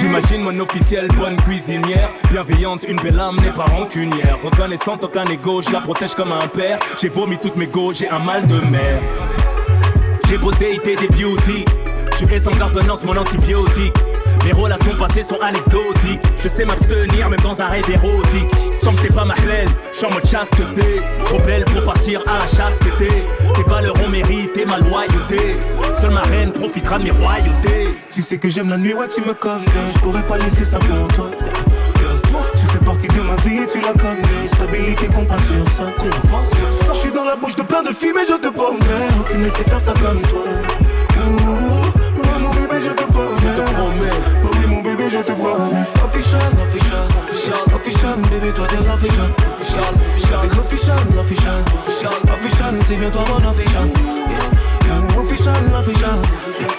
J'imagine 0.00 0.42
mon 0.42 0.58
officielle 0.60 1.08
bonne 1.16 1.36
cuisinière 1.36 2.08
Bienveillante, 2.30 2.84
une 2.88 2.98
belle 2.98 3.20
âme 3.20 3.40
n'est 3.42 3.52
pas 3.52 3.64
rancunière 3.64 4.38
Reconnaissante, 4.42 5.04
aucun 5.04 5.26
égo, 5.26 5.60
je 5.60 5.70
la 5.70 5.82
protège 5.82 6.14
comme 6.14 6.32
un 6.32 6.48
père 6.48 6.78
J'ai 7.00 7.10
vomi 7.10 7.36
toutes 7.36 7.56
mes 7.56 7.66
go, 7.66 7.92
j'ai 7.92 8.08
un 8.08 8.20
mal 8.20 8.46
de 8.46 8.58
mer 8.70 8.98
J'ai 10.28 10.38
beauté, 10.38 10.76
été 10.76 10.96
des 10.96 11.08
beauty 11.08 11.64
Tu 12.16 12.32
es 12.32 12.38
sans 12.38 12.58
ordonnance 12.60 13.04
mon 13.04 13.16
antibiotique 13.16 13.94
mes 14.44 14.52
relations 14.52 14.94
passées 14.94 15.22
sont 15.22 15.38
anecdotiques. 15.40 16.20
Je 16.42 16.48
sais 16.48 16.66
m'abstenir 16.66 17.30
même 17.30 17.40
dans 17.40 17.62
un 17.62 17.66
rêve 17.66 17.88
érotique. 17.88 18.50
Tant 18.82 18.92
que 18.92 19.00
t'es 19.00 19.12
pas 19.12 19.24
ma 19.24 19.34
hlène, 19.36 19.68
je 19.98 20.04
en 20.04 20.10
mode 20.10 20.26
chasteté. 20.26 21.00
Trop 21.24 21.38
belle 21.38 21.64
pour 21.64 21.82
partir 21.82 22.20
à 22.26 22.40
la 22.40 22.46
chasteté. 22.46 23.08
Tes 23.54 23.62
valeurs 23.62 23.94
ont 24.04 24.10
mérité 24.10 24.66
ma 24.66 24.76
loyauté. 24.80 25.56
Seule 25.94 26.10
ma 26.10 26.20
reine 26.20 26.52
profitera 26.52 26.98
de 26.98 27.04
mes 27.04 27.10
royautés. 27.10 27.83
Tu 28.14 28.22
sais 28.22 28.38
que 28.38 28.48
j'aime 28.48 28.68
la 28.68 28.76
nuit, 28.76 28.94
ouais, 28.94 29.08
tu 29.08 29.22
me 29.22 29.34
connais. 29.34 29.64
Je 29.92 29.98
pourrais 29.98 30.22
pas 30.22 30.38
laisser 30.38 30.64
ça 30.64 30.78
pour 30.78 31.08
toi. 31.08 31.32
Tu 31.34 32.66
fais 32.66 32.78
partie 32.84 33.08
de 33.08 33.20
ma 33.22 33.34
vie 33.42 33.58
et 33.58 33.66
tu 33.66 33.80
la 33.80 33.92
connais. 33.92 34.46
Stabilité, 34.46 35.08
passe 35.28 35.46
sur 35.48 35.68
ça. 35.68 36.92
Je 36.92 36.98
suis 37.00 37.10
dans 37.10 37.24
la 37.24 37.34
bouche 37.34 37.56
de 37.56 37.62
plein 37.62 37.82
de 37.82 37.88
filles, 37.88 38.12
mais 38.14 38.24
je 38.24 38.34
te 38.34 38.46
promets. 38.50 38.78
Aucune 39.18 39.42
ne 39.42 39.48
sait 39.48 39.64
faire 39.64 39.80
ça 39.80 39.94
comme 39.94 40.22
toi. 40.22 40.44
Mon 42.38 42.50
bébé, 42.50 42.80
je 42.84 42.90
te 42.90 43.02
promets. 43.02 43.36
Je 43.42 43.48
te 43.48 43.72
promets. 43.72 44.18
Oui, 44.44 44.66
mon 44.68 44.80
bébé, 44.80 45.10
je 45.10 45.18
te 45.18 45.32
promets. 45.32 45.82
Official, 46.04 46.52
official, 46.68 47.08
official, 47.18 47.58
official, 47.74 48.20
bébé, 48.30 48.52
toi 48.52 48.66
t'es 48.68 48.76
l'official. 48.76 49.30
Official, 49.60 49.94
official, 50.12 50.40
t'es 50.40 50.56
l'official, 50.56 50.98
l'official, 51.16 51.64
official, 51.80 52.12
official, 52.32 52.78
c'est 52.86 52.96
bien 52.96 53.10
toi 53.10 53.24
mon 53.28 53.50
official. 53.50 53.88
Official, 55.34 55.56
official, 55.74 56.20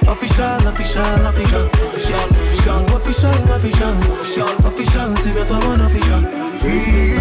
official, 0.07 0.67
official, 0.67 1.03
official, 1.27 1.69
official, 2.95 3.33
official, 3.53 3.93
official, 4.09 4.47
official, 4.65 5.13
c'est 5.21 5.31
bien 5.31 5.43
toi 5.43 5.59
mon 5.65 5.85
official. 5.85 6.23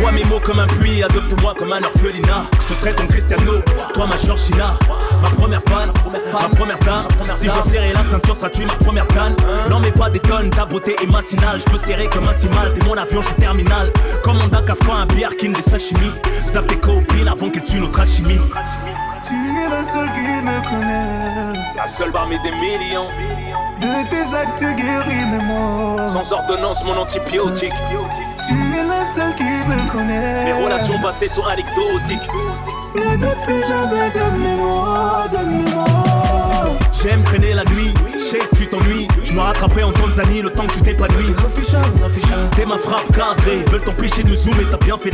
Bois 0.00 0.12
mes 0.12 0.24
mots 0.26 0.38
comme 0.38 0.60
un 0.60 0.66
puits, 0.68 1.02
adopte-moi 1.02 1.54
comme 1.58 1.72
un 1.72 1.82
orphelinat. 1.82 2.44
Je 2.68 2.74
serai 2.74 2.94
ton 2.94 3.08
Cristiano, 3.08 3.54
toi 3.92 4.06
ma 4.06 4.16
Georgina. 4.16 4.78
Ma 5.20 5.28
première 5.30 5.60
fan, 5.68 5.92
ma 6.32 6.48
première 6.50 6.78
dame. 6.78 7.08
Si 7.34 7.48
je 7.48 7.52
dois 7.52 7.64
serrer 7.64 7.92
la 7.92 8.04
ceinture, 8.04 8.36
seras-tu 8.36 8.64
ma 8.66 8.74
première 8.74 9.06
canne? 9.08 9.34
Non, 9.68 9.80
mais 9.80 9.90
pas 9.90 10.10
des 10.10 10.20
tonnes, 10.20 10.50
ta 10.50 10.64
beauté 10.64 10.94
est 11.02 11.10
matinale. 11.10 11.58
Je 11.58 11.64
peux 11.64 11.78
serrer 11.78 12.08
comme 12.08 12.28
un 12.28 12.34
timal, 12.34 12.72
t'es 12.74 12.86
mon 12.86 12.94
avion, 12.94 13.20
je 13.22 13.26
suis 13.26 13.36
terminal. 13.36 13.92
Commande 14.22 14.54
un 14.54 14.62
café, 14.62 14.92
un 14.92 15.06
bière, 15.06 15.36
king 15.36 15.52
des 15.52 15.62
sashimi. 15.62 16.12
Zap 16.46 16.68
tes 16.68 16.76
copines 16.76 17.26
avant 17.26 17.50
qu'elles 17.50 17.64
tuent 17.64 17.80
notre 17.80 17.98
alchimie. 18.00 18.38
Tu 19.28 19.34
es 19.34 19.68
la 19.70 19.84
seule 19.84 20.10
qui 20.12 20.20
me 20.20 20.60
connaît. 20.68 21.58
La 21.76 21.86
seule 21.88 22.12
parmi 22.12 22.38
des 22.42 22.52
millions. 22.52 23.08
De 23.80 24.08
tes 24.08 24.36
actes, 24.36 24.58
tu 24.58 24.74
guéris 24.74 25.26
mes 25.32 25.44
mots. 25.44 25.96
Sans 26.08 26.32
ordonnance, 26.32 26.84
mon 26.84 26.96
antibiotique. 26.96 27.72
Tu 28.46 28.54
es 28.54 28.86
la 28.86 29.04
seule 29.04 29.34
qui 29.36 29.44
me 29.44 29.90
connaît. 29.90 30.44
Mes 30.44 30.52
relations 30.52 31.00
passées 31.00 31.28
sont 31.28 31.44
anecdotiques. 31.44 32.28
Ne 32.94 33.16
doute 33.16 33.44
plus 33.44 33.62
jamais 33.62 34.10
de 34.10 34.24
mots, 34.38 35.28
de 35.32 35.38
mes 35.38 35.70
mots. 35.72 36.03
J'aime 37.04 37.22
traîner 37.22 37.52
la 37.52 37.64
nuit, 37.64 37.92
je 38.14 38.18
sais 38.18 38.38
que 38.38 38.56
tu 38.56 38.66
t'ennuies. 38.66 39.06
Je 39.24 39.34
me 39.34 39.40
rattraperai 39.40 39.82
en 39.82 39.92
Tanzanie 39.92 40.40
le 40.40 40.48
temps 40.48 40.66
que 40.66 40.72
tu 40.72 40.80
t'épanouisses. 40.80 41.36
T'es 42.56 42.64
ma 42.64 42.78
frappe 42.78 43.14
cadrée, 43.14 43.62
veulent 43.70 43.82
t'empêcher 43.82 44.22
de 44.22 44.30
me 44.30 44.34
zoomer, 44.34 44.64
t'as 44.70 44.78
bien 44.78 44.96
fait. 44.96 45.10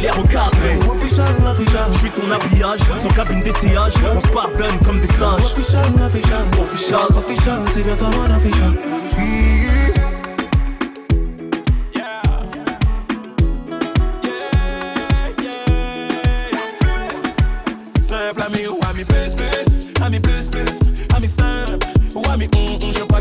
Official, 0.89 1.27
official. 1.51 1.89
Je 1.93 1.99
suis 1.99 2.11
ton 2.11 2.31
habillage, 2.31 2.79
sans 2.97 3.09
cabine 3.09 3.43
d'essayage, 3.43 3.95
on 4.15 4.21
se 4.21 4.29
pardonne 4.29 4.79
comme 4.85 5.01
des 5.01 5.09
sages. 5.09 5.43
Official, 5.43 5.85
official, 7.19 7.59
c'est 7.75 7.83
bien 7.83 7.97
toi 7.97 8.11
mon 8.17 8.37
official. 8.37 9.60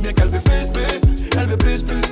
Bien 0.10 0.14
qu'elle 0.14 0.30
veut 0.30 0.40
plus 0.40 0.70
plus 0.72 1.16
Elle 1.38 1.48
veut 1.48 1.58
plus 1.58 1.84
plus 1.84 2.09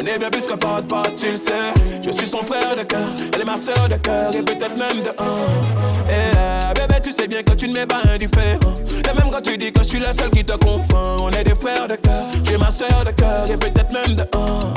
On 0.00 0.06
est 0.06 0.18
bien 0.18 0.30
plus 0.30 0.46
que 0.46 0.54
pote 0.54 0.86
pote 0.88 1.14
tu 1.14 1.32
le 1.32 1.36
sais. 1.36 1.74
Je 2.02 2.10
suis 2.10 2.26
son 2.26 2.38
frère 2.38 2.74
de 2.74 2.84
cœur 2.84 3.06
Elle 3.34 3.42
est 3.42 3.44
ma 3.44 3.58
soeur 3.58 3.86
de 3.86 3.96
cœur 3.96 4.34
Et 4.34 4.42
peut-être 4.42 4.74
même 4.74 5.02
de 5.02 5.10
un. 5.10 6.08
Et 6.08 6.34
là, 6.34 6.72
bébé 6.72 7.00
tu 7.02 7.12
sais 7.12 7.28
bien 7.28 7.42
que 7.42 7.52
tu 7.52 7.68
ne 7.68 7.74
m'es 7.74 7.84
pas 7.84 8.00
indifférent. 8.10 8.74
Et 8.88 9.18
même 9.18 9.30
quand 9.30 9.42
tu 9.42 9.58
dis 9.58 9.70
que 9.70 9.80
je 9.82 9.88
suis 9.88 9.98
le 9.98 10.06
seul 10.06 10.30
qui 10.30 10.42
te 10.42 10.52
comprend 10.52 11.18
On 11.20 11.30
est 11.30 11.44
des 11.44 11.54
frères 11.54 11.86
de 11.86 11.96
cœur 11.96 12.24
Tu 12.42 12.54
es 12.54 12.56
ma 12.56 12.70
soeur 12.70 13.04
de 13.04 13.10
cœur 13.10 13.50
Et 13.50 13.58
peut-être 13.58 13.92
même 13.92 14.16
de 14.16 14.22
un. 14.22 14.72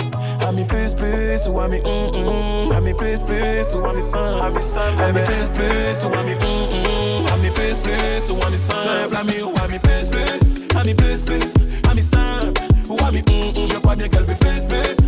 Ami 0.45 0.65
plus 0.65 0.93
plus 0.93 1.47
ou 1.47 1.57
ami 1.61 1.79
hum 1.85 2.13
hum 2.13 2.71
Ami 2.73 2.93
plus 2.93 3.23
plus 3.23 3.75
ou 3.75 3.85
ami 3.85 4.01
simple. 4.01 4.61
Ami 4.99 5.21
plus 5.21 5.49
plus 5.51 6.05
ou 6.05 6.13
ami 6.19 6.33
hum 6.33 6.67
hum. 6.73 7.27
Ami 7.33 7.49
plus 7.51 7.79
plus 7.79 8.29
ou 8.29 8.37
ami 8.45 8.57
simple. 8.57 9.15
Ami 9.15 9.41
ou 9.41 9.53
ami 9.63 9.79
plus 9.79 10.09
plus. 10.09 10.77
Ami 10.77 10.93
plus 10.93 11.21
plus 11.21 11.53
Ami 11.89 12.01
simple. 12.01 12.61
Ou 12.89 12.97
ami 13.07 13.23
hum 13.29 13.53
hum 13.55 13.67
Je 13.67 13.77
crois 13.77 13.95
bien 13.95 14.09
qu'elle 14.09 14.23
veut 14.23 14.35
plus 14.35 14.65
plus 14.65 15.02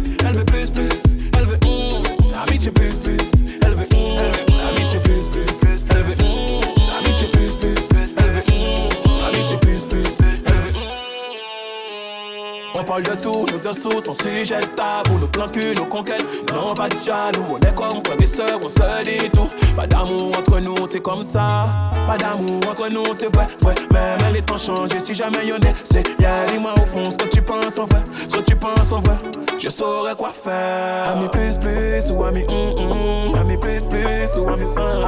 de 13.01 13.21
tout, 13.21 13.45
nos 13.51 13.71
dessous, 13.71 13.99
sans 13.99 14.13
sujet 14.13 14.59
de 14.61 14.65
tabou, 14.75 15.19
nos 15.19 15.27
plans 15.27 15.47
cul, 15.47 15.73
nos 15.75 15.85
conquêtes, 15.85 16.25
non 16.53 16.73
pas 16.73 16.87
de 16.89 16.95
jaloux, 16.97 17.45
on 17.51 17.57
est 17.57 17.75
comme 17.75 18.03
frères 18.05 18.21
et 18.21 18.27
sœurs, 18.27 18.59
on 18.63 18.67
se 18.67 19.03
dit 19.03 19.29
tout. 19.29 19.49
Pas 19.75 19.87
d'amour 19.87 20.31
entre 20.37 20.59
nous, 20.59 20.87
c'est 20.87 21.01
comme 21.01 21.23
ça. 21.23 21.67
Pas 22.07 22.17
d'amour 22.17 22.61
entre 22.69 22.89
nous, 22.89 23.03
c'est 23.17 23.33
vrai, 23.33 23.47
vrai. 23.61 23.75
Même 23.91 24.33
les 24.33 24.41
temps 24.41 24.57
changent, 24.57 24.97
si 24.99 25.13
jamais 25.13 25.45
y'en 25.45 25.57
est, 25.57 25.75
c'est 25.83 26.07
yeah, 26.19 26.45
dis-moi 26.51 26.73
au 26.81 26.85
fond 26.85 27.09
ce 27.09 27.17
que 27.17 27.29
tu 27.29 27.41
penses 27.41 27.77
en 27.77 27.85
vrai, 27.85 28.03
ce 28.27 28.37
que 28.37 28.41
tu 28.41 28.55
penses 28.55 28.91
en 28.91 29.01
vrai. 29.01 29.15
Je 29.59 29.69
saurais 29.69 30.15
quoi 30.15 30.29
faire. 30.29 31.15
Ami 31.15 31.27
plus 31.29 31.57
plus 31.57 32.11
ou 32.11 32.23
ami 32.23 32.43
hum 32.47 32.77
hum, 32.77 33.35
ami 33.35 33.57
plus 33.57 33.85
plus 33.85 34.37
ou 34.37 34.47
ami 34.49 34.65
simple, 34.65 35.05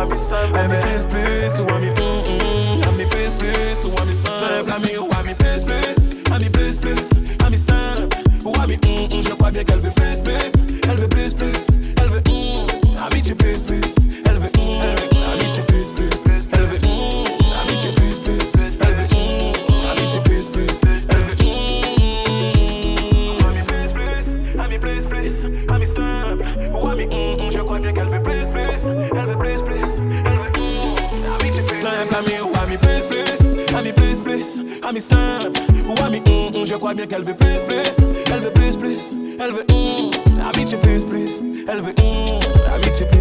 ami 0.56 0.76
plus 0.82 1.06
plus 1.06 1.62
ou 1.62 1.70
ami 1.74 1.90
hum 1.90 2.02
hum, 2.02 2.84
ami 2.90 3.06
plus 3.06 3.36
plus 3.36 3.86
ou 3.86 3.92
ami 4.02 4.14
simple, 4.14 4.72
ami 4.76 4.98
pour. 8.52 9.18
Mm, 9.18 9.22
je 9.22 9.30
crois 9.30 9.52
bien 9.52 9.64
qu'elle 9.64 9.80
veut 9.80 9.92
PSPC. 9.92 10.57
Crois 36.78 36.94
bien 36.94 37.08
qu'elle 37.08 37.24
veut 37.24 37.34
plus 37.34 37.60
plus, 37.68 38.06
elle 38.32 38.40
veut 38.40 38.52
plus 38.52 38.78
plus, 38.78 39.18
elle 39.40 39.52
veut 39.52 39.66
hum, 39.72 40.12
amitié 40.54 40.78
plus 40.78 41.04
plus, 41.04 41.44
elle 41.68 41.82
veut 41.82 41.94
hum, 42.04 42.40
amitié 42.74 43.06
plus 43.08 43.17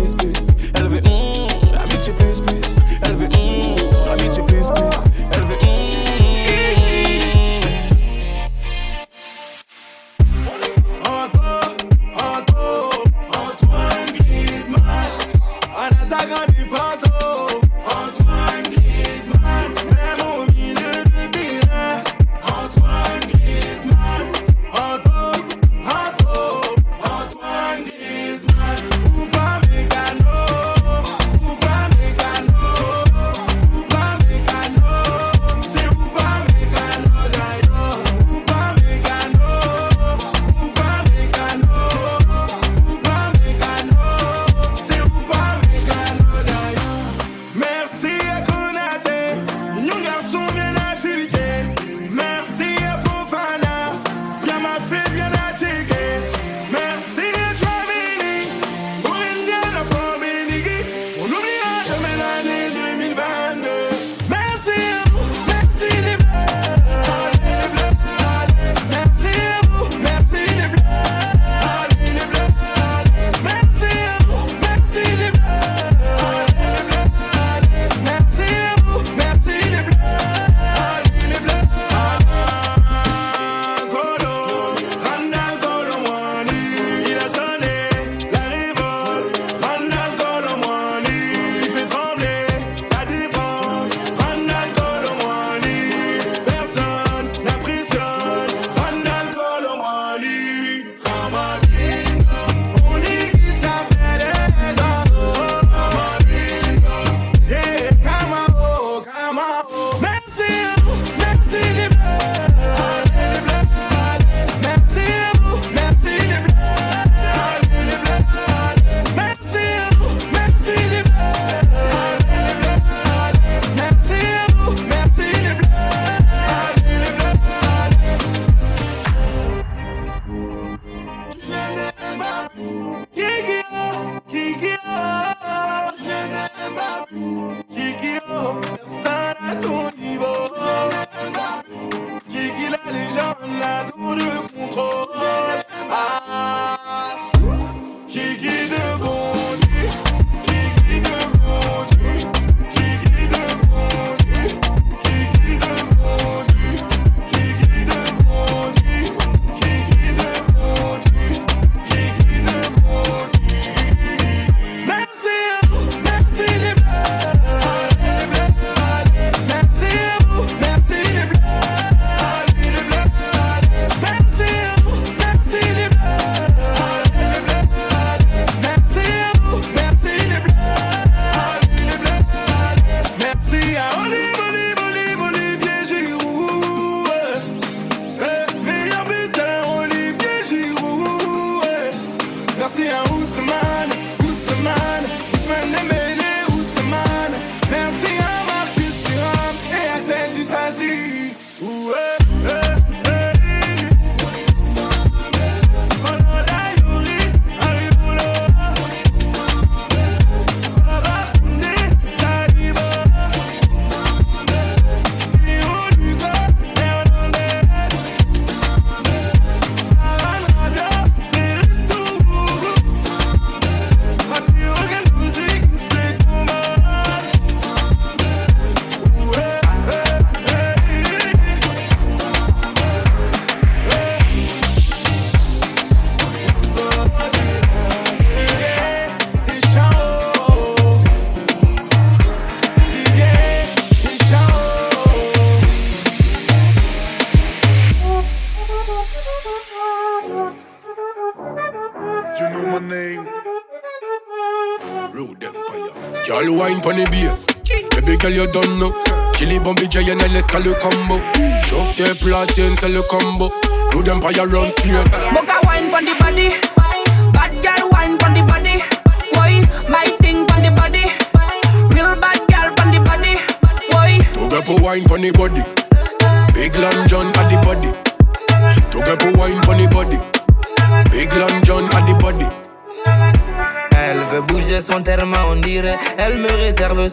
c'est 262.87 262.93
le 262.93 263.03
combo 263.03 263.51
Do 263.93 264.03
them 264.03 264.21
fire 264.21 264.47
run 264.51 264.71
straight 264.71 265.11
Boca 265.33 265.61
wine 265.67 265.91
pon 265.91 266.05
the 266.05 266.15
body. 266.21 266.66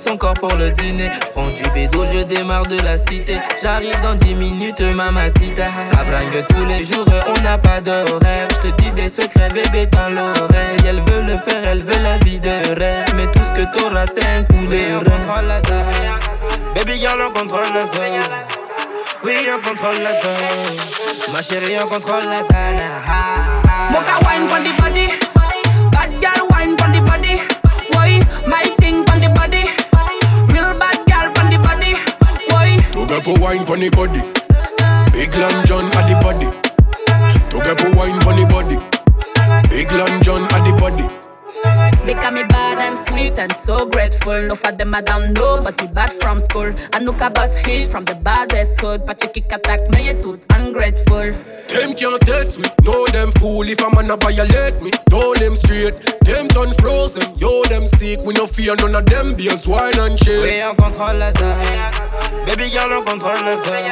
Son 0.03 0.17
corps 0.17 0.33
pour 0.33 0.53
le 0.55 0.71
dîner. 0.71 1.09
Prends 1.33 1.47
du 1.47 1.63
bédo, 1.73 2.05
je 2.13 2.23
démarre 2.23 2.67
de 2.67 2.77
la 2.83 2.97
cité. 2.97 3.37
J'arrive 3.61 3.95
dans 4.01 4.15
10 4.15 4.35
minutes, 4.35 4.81
mamacita. 4.81 5.67
Ça 5.79 6.03
bringue 6.03 6.45
tous 6.49 6.65
les 6.65 6.83
jours, 6.83 7.05
on 7.27 7.41
n'a 7.41 7.57
pas 7.57 7.79
d'horaire. 7.79 8.47
Je 8.49 8.69
te 8.69 8.81
dis 8.81 8.91
des 8.91 9.07
secrets, 9.07 9.49
bébé, 9.49 9.85
dans 9.87 10.09
l'oreille. 10.09 10.83
Elle 10.87 11.01
veut 11.01 11.21
le 11.21 11.37
faire, 11.37 11.63
elle 11.65 11.83
veut 11.83 12.03
la 12.03 12.17
vie 12.25 12.39
de 12.39 12.49
rêve. 12.77 13.05
Mais 13.15 13.27
tout 13.27 13.41
ce 13.43 13.61
que 13.61 13.77
t'auras, 13.77 14.05
c'est 14.07 14.25
un 14.25 14.43
coup 14.43 14.67
de 14.67 15.09
contrôle 15.09 15.45
la 15.47 15.61
zone. 15.61 15.85
Baby 16.75 16.99
girl, 16.99 17.21
on 17.21 17.39
contrôle 17.39 17.73
la 17.73 17.85
zone. 17.85 18.23
Oui, 19.23 19.35
on 19.55 19.67
contrôle 19.67 20.01
la 20.03 20.19
zone. 20.19 20.33
Ma 21.31 21.41
chérie, 21.41 21.77
on 21.81 21.87
contrôle 21.87 22.25
la 22.25 22.41
zone. 22.41 22.83
Boca 23.91 24.17
wine 24.27 24.47
get 33.23 33.39
wine 33.39 33.65
pon 33.65 33.79
the 33.79 33.89
body. 33.89 34.19
Big 35.15 35.33
Long 35.35 35.65
John 35.65 35.85
at 35.85 36.05
the 36.09 36.15
body. 36.21 36.49
To 37.51 37.57
get 37.63 37.77
pour 37.77 37.95
wine 37.95 38.19
so 44.23 44.29
grateful. 44.31 44.47
No 44.47 44.55
for 44.55 44.71
them 44.71 44.95
I 44.95 45.01
don't 45.01 45.33
know, 45.35 45.61
but 45.63 45.79
we 45.81 45.87
bad 45.87 46.11
from 46.13 46.39
school. 46.39 46.73
I 46.93 46.99
know 46.99 47.15
a 47.21 47.29
bus 47.29 47.57
hit 47.65 47.91
from 47.91 48.05
the 48.05 48.15
baddest 48.15 48.81
hood. 48.81 49.05
But 49.05 49.21
you 49.23 49.29
kick 49.29 49.51
attack 49.51 49.79
me, 49.93 50.07
you 50.07 50.19
too 50.19 50.39
ungrateful. 50.53 51.31
Them 51.69 51.95
can't 51.95 52.21
test 52.21 52.57
we, 52.57 52.65
know 52.83 53.07
them 53.07 53.31
fool 53.31 53.67
If 53.67 53.79
a 53.81 53.89
man 53.95 54.11
a 54.11 54.17
violate 54.17 54.79
me, 54.83 54.91
know 55.09 55.33
them 55.33 55.55
straight 55.55 55.95
Them 56.21 56.47
done 56.49 56.71
frozen, 56.75 57.23
yo 57.39 57.63
them 57.63 57.87
sick 57.87 58.19
We 58.23 58.35
no 58.35 58.45
fear 58.45 58.75
none 58.75 58.93
of 58.93 59.05
them 59.07 59.33
beans, 59.33 59.65
wine 59.67 59.97
and 59.97 60.19
shit 60.19 60.43
Oui, 60.43 60.61
on 60.61 60.75
contrôle 60.75 61.17
la 61.17 61.31
zone. 61.31 61.55
Uh. 61.57 62.45
Baby 62.45 62.69
girl, 62.69 62.93
on 62.93 63.03
contrôle 63.03 63.37
uh. 63.37 63.45
la 63.45 63.57
zone. 63.57 63.89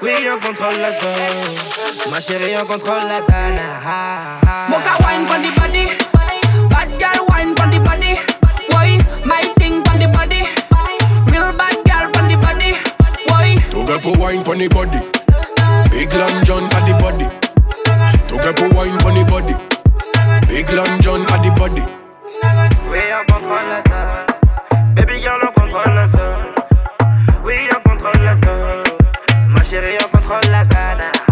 Oui, 0.00 0.12
on 0.30 0.38
contrôle 0.40 0.80
la 0.80 0.92
zone. 0.92 1.12
Uh. 1.12 2.10
Ma 2.10 2.20
chérie, 2.20 2.56
on 2.56 2.64
contrôle 2.64 3.04
la 3.04 3.20
zone. 3.20 3.60
Boca 4.70 4.96
wine 5.04 5.26
pon 5.26 5.69
Get 13.90 14.02
pour 14.02 14.16
wine 14.20 14.44
pon 14.44 14.56
the 14.56 14.68
body 14.68 15.02
Big 15.90 16.14
Long 16.14 16.44
John 16.44 16.62
at 16.62 16.86
the 16.86 16.94
body 17.02 17.26
To 18.28 18.36
get 18.36 18.54
pour 18.54 18.70
wine 18.70 18.96
pon 19.02 19.14
the 19.18 19.24
body 19.26 19.54
Big 20.46 20.70
Long 20.70 21.00
John 21.02 21.22
at 21.22 21.42
the 21.42 21.50
body 21.58 21.82
Oui, 22.88 23.00
on 23.12 23.24
contrôle 23.26 23.66
la 23.66 23.82
zone. 23.82 24.94
Baby 24.94 25.20
girl, 25.20 25.40
on 25.42 25.60
contrôle 25.60 25.94
la 25.94 26.06
zone. 26.06 26.54
Oui, 27.44 27.54
on 27.74 27.90
contrôle 27.90 28.22
la 28.22 28.36
zone. 28.36 28.84
Ma 29.48 29.64
chérie, 29.64 29.98
on 30.04 30.16
contrôle 30.16 30.50
la 30.52 30.62
zone. 30.62 31.29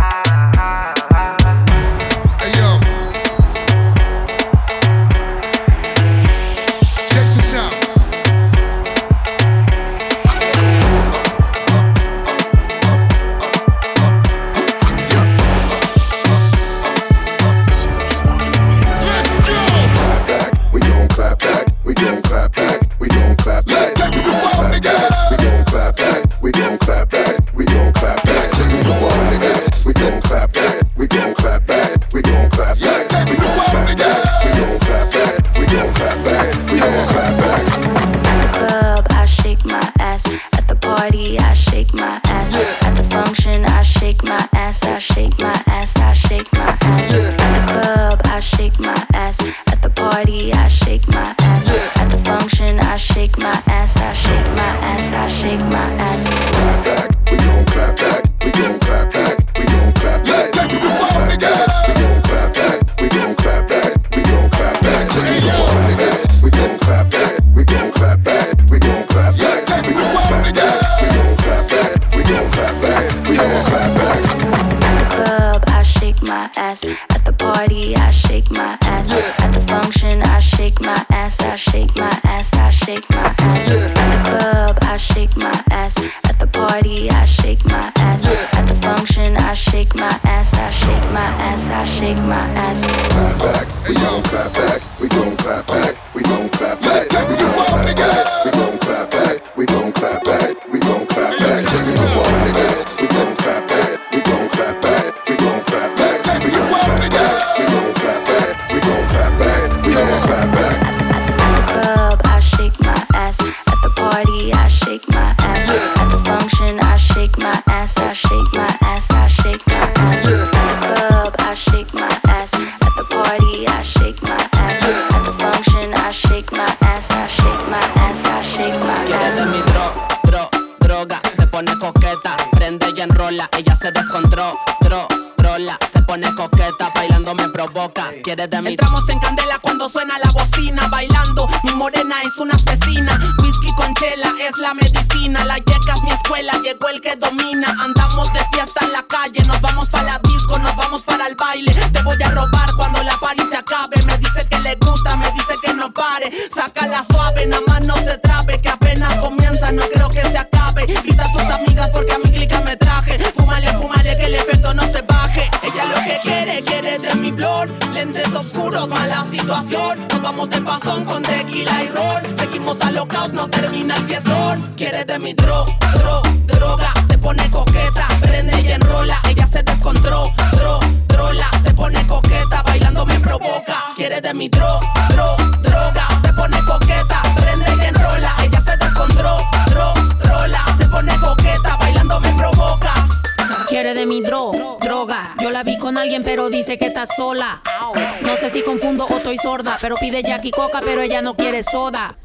soda. 201.62 202.17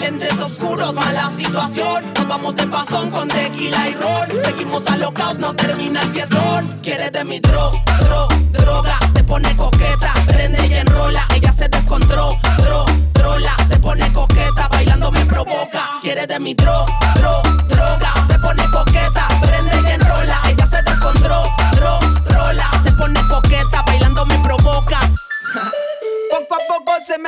Lentes 0.00 0.32
oscuros, 0.40 0.94
mala 0.94 1.30
situación. 1.34 2.02
Nos 2.14 2.26
vamos 2.26 2.56
de 2.56 2.66
pasón 2.66 3.10
con 3.10 3.28
tequila 3.28 3.88
y 3.88 3.94
ron. 3.94 4.44
Seguimos 4.44 4.86
alocados, 4.86 5.38
no 5.38 5.54
termina 5.54 6.00
el 6.02 6.10
fiestón. 6.12 6.78
Quiere 6.82 7.10
de 7.10 7.24
mi 7.24 7.40
droga, 7.40 7.78
dro, 8.00 8.28
droga. 8.52 8.98
Se 9.12 9.22
pone 9.24 9.54
coqueta, 9.56 10.14
prende 10.26 10.66
y 10.66 10.74
enrola. 10.74 11.26
Ella 11.34 11.52
se 11.52 11.68
descontrola, 11.68 12.38
dro, 12.64 12.86
trola. 13.12 13.54
Se 13.68 13.78
pone 13.78 14.10
coqueta, 14.12 14.68
bailando 14.68 15.10
me 15.12 15.26
provoca. 15.26 15.82
Quiere 16.00 16.26
de 16.26 16.40
mi 16.40 16.54
droga, 16.54 16.86
dro, 17.16 17.42
droga. 17.68 18.12
Se 18.30 18.38
pone 18.38 18.64
coqueta, 18.70 19.28
prende 19.42 19.88
y 19.88 19.92
enrola. 19.92 20.40
Ella 20.48 20.66
se 20.70 20.82
descontrola, 20.82 21.54
dro, 21.72 21.98
trola. 22.24 22.70
Se 22.82 22.92
pone 22.92 23.20
coqueta, 23.28 23.82
bailando 23.82 24.24
me 24.24 24.38
provoca 24.38 25.00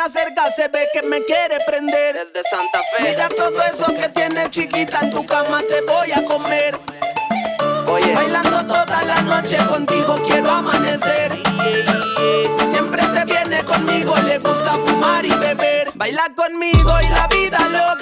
me 0.09 0.53
se 0.57 0.69
ve 0.69 0.89
que 0.95 1.03
me 1.03 1.23
quiere 1.25 1.59
prender. 1.67 2.15
Desde 2.15 2.49
Santa 2.49 2.81
Fe. 2.91 3.11
Mira 3.11 3.29
todo 3.29 3.63
eso 3.63 3.93
que 3.95 4.09
tienes 4.09 4.51
chiquita 4.51 5.01
en 5.03 5.11
tu 5.11 5.27
cama 5.27 5.63
te 5.69 5.83
voy 5.83 6.11
a 6.13 6.25
comer. 6.25 6.79
Bailando 8.15 8.67
toda 8.67 9.03
la 9.03 9.21
noche 9.23 9.59
contigo 9.67 10.19
quiero 10.27 10.51
amanecer. 10.51 11.43
Siempre 12.71 13.03
se 13.03 13.25
viene 13.27 13.63
conmigo, 13.65 14.15
le 14.27 14.39
gusta 14.39 14.79
fumar 14.87 15.25
y 15.25 15.35
beber. 15.35 15.91
Baila 15.95 16.25
conmigo 16.35 16.93
y 17.03 17.09
la 17.09 17.27
vida 17.27 17.59
loca. 17.69 18.00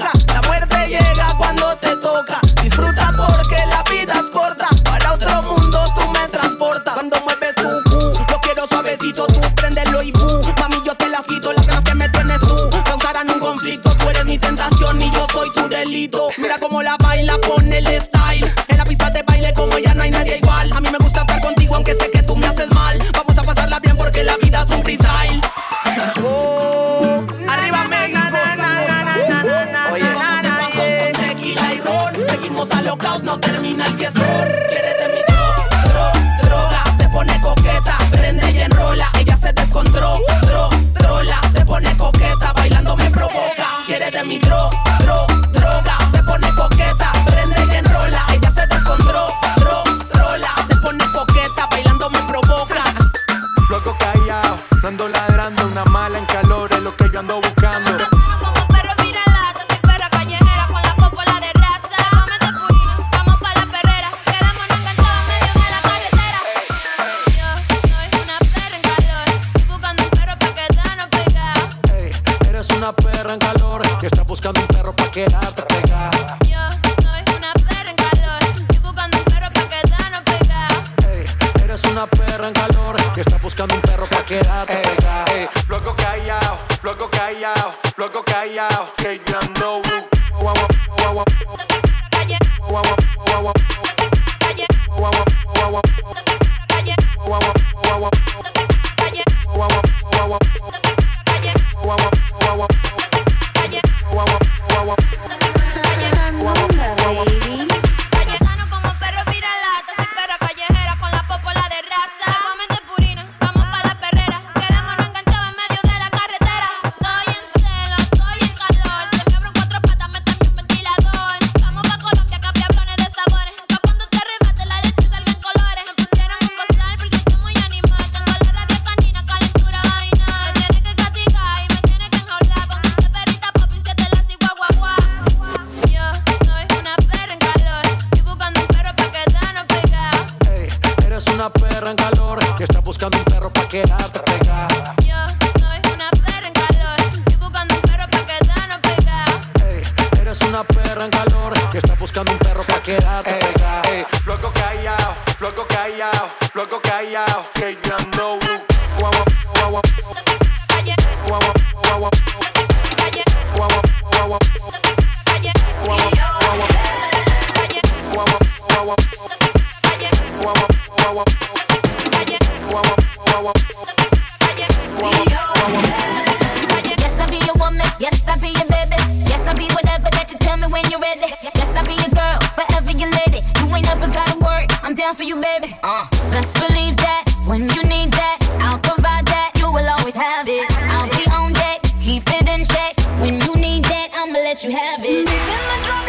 When 180.71 180.85
you're 180.91 181.01
ready. 181.01 181.33
Yes, 181.43 181.77
I'll 181.77 181.85
be 181.85 181.95
your 181.95 182.13
girl, 182.13 182.39
forever 182.55 182.91
your 182.91 183.11
lady. 183.11 183.41
You 183.59 183.75
ain't 183.75 183.87
never 183.87 184.09
gotta 184.09 184.39
worry. 184.39 184.67
I'm 184.83 184.95
down 184.95 185.15
for 185.15 185.23
you, 185.23 185.37
baby. 185.37 185.77
Uh, 185.83 186.07
best 186.31 186.55
believe 186.55 186.97
that 186.99 187.25
when 187.47 187.63
you 187.71 187.83
need 187.85 188.13
that, 188.13 188.39
I'll 188.61 188.79
provide 188.79 189.27
that. 189.27 189.53
You 189.59 189.67
will 189.73 189.89
always 189.89 190.15
have 190.15 190.47
it. 190.49 190.67
I'll 190.93 191.09
be 191.11 191.25
on 191.31 191.53
deck, 191.53 191.83
keep 192.01 192.25
it 192.27 192.49
in 192.49 192.65
check. 192.67 192.95
When 193.21 193.41
you 193.41 193.55
need 193.57 193.85
that, 193.85 194.11
I'ma 194.15 194.39
let 194.39 194.65
you 194.65 194.71
have 194.71 195.01
it. 195.05 196.08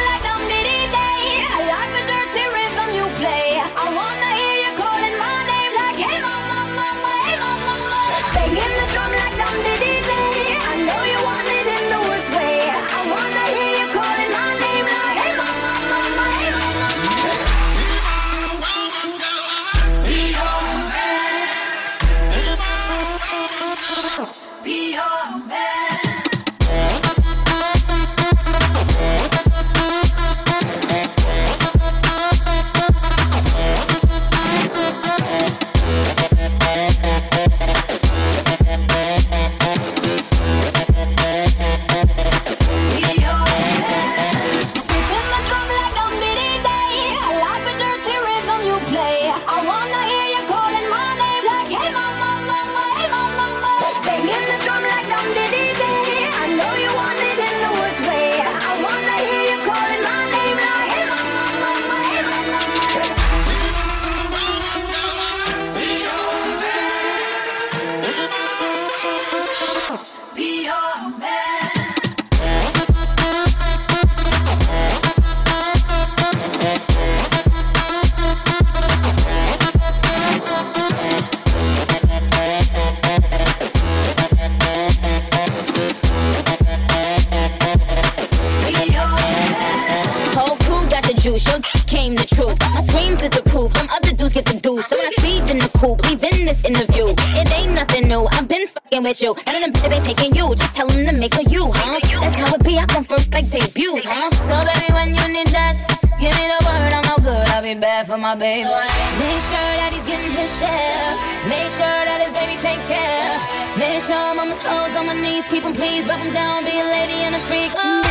With 99.10 99.22
you. 99.23 99.34
None 99.48 99.56
of 99.56 99.61
them 99.64 99.73
bitches 99.73 99.91
ain't 99.91 100.06
taking 100.06 100.36
you, 100.36 100.53
just 100.56 100.76
tell 100.76 100.88
them 100.88 101.06
to 101.06 101.14
make 101.14 101.36
a 101.36 101.44
you, 101.49 101.65
huh? 101.73 101.99
That's 102.22 102.36
how 102.36 102.53
it 102.53 102.64
be, 102.64 102.77
I 102.77 102.86
come 102.86 103.03
first 103.03 103.34
like 103.34 103.49
debuts, 103.49 104.06
huh? 104.06 104.30
So 104.45 104.56
baby, 104.69 104.94
when 104.94 105.10
you 105.18 105.26
need 105.34 105.49
that, 105.49 105.77
give 106.22 106.34
me 106.38 106.45
the 106.45 106.60
word, 106.61 106.94
I'm 106.94 107.06
no 107.10 107.18
good, 107.18 107.48
I'll 107.49 107.64
be 107.64 107.73
bad 107.73 108.06
for 108.06 108.18
my 108.18 108.36
baby. 108.36 108.69
Make 108.69 109.41
sure 109.49 109.73
that 109.81 109.90
he's 109.94 110.06
getting 110.06 110.30
his 110.30 110.52
share. 110.61 111.10
Make 111.49 111.69
sure 111.73 112.02
that 112.06 112.22
his 112.22 112.34
baby 112.38 112.56
take 112.61 112.81
care. 112.86 113.34
Make 113.81 114.03
sure 114.06 114.15
I'm 114.15 114.38
on 114.38 114.49
my 114.53 114.57
toes, 114.61 114.94
on 114.94 115.06
my 115.07 115.18
knees, 115.18 115.45
keep 115.49 115.64
him 115.64 115.73
please, 115.73 116.06
rub 116.06 116.19
him 116.19 116.31
down, 116.31 116.65
be 116.65 116.77
a 116.77 116.86
lady 116.86 117.26
and 117.26 117.34
a 117.34 117.41
freak. 117.49 117.73
Oh. 117.76 118.10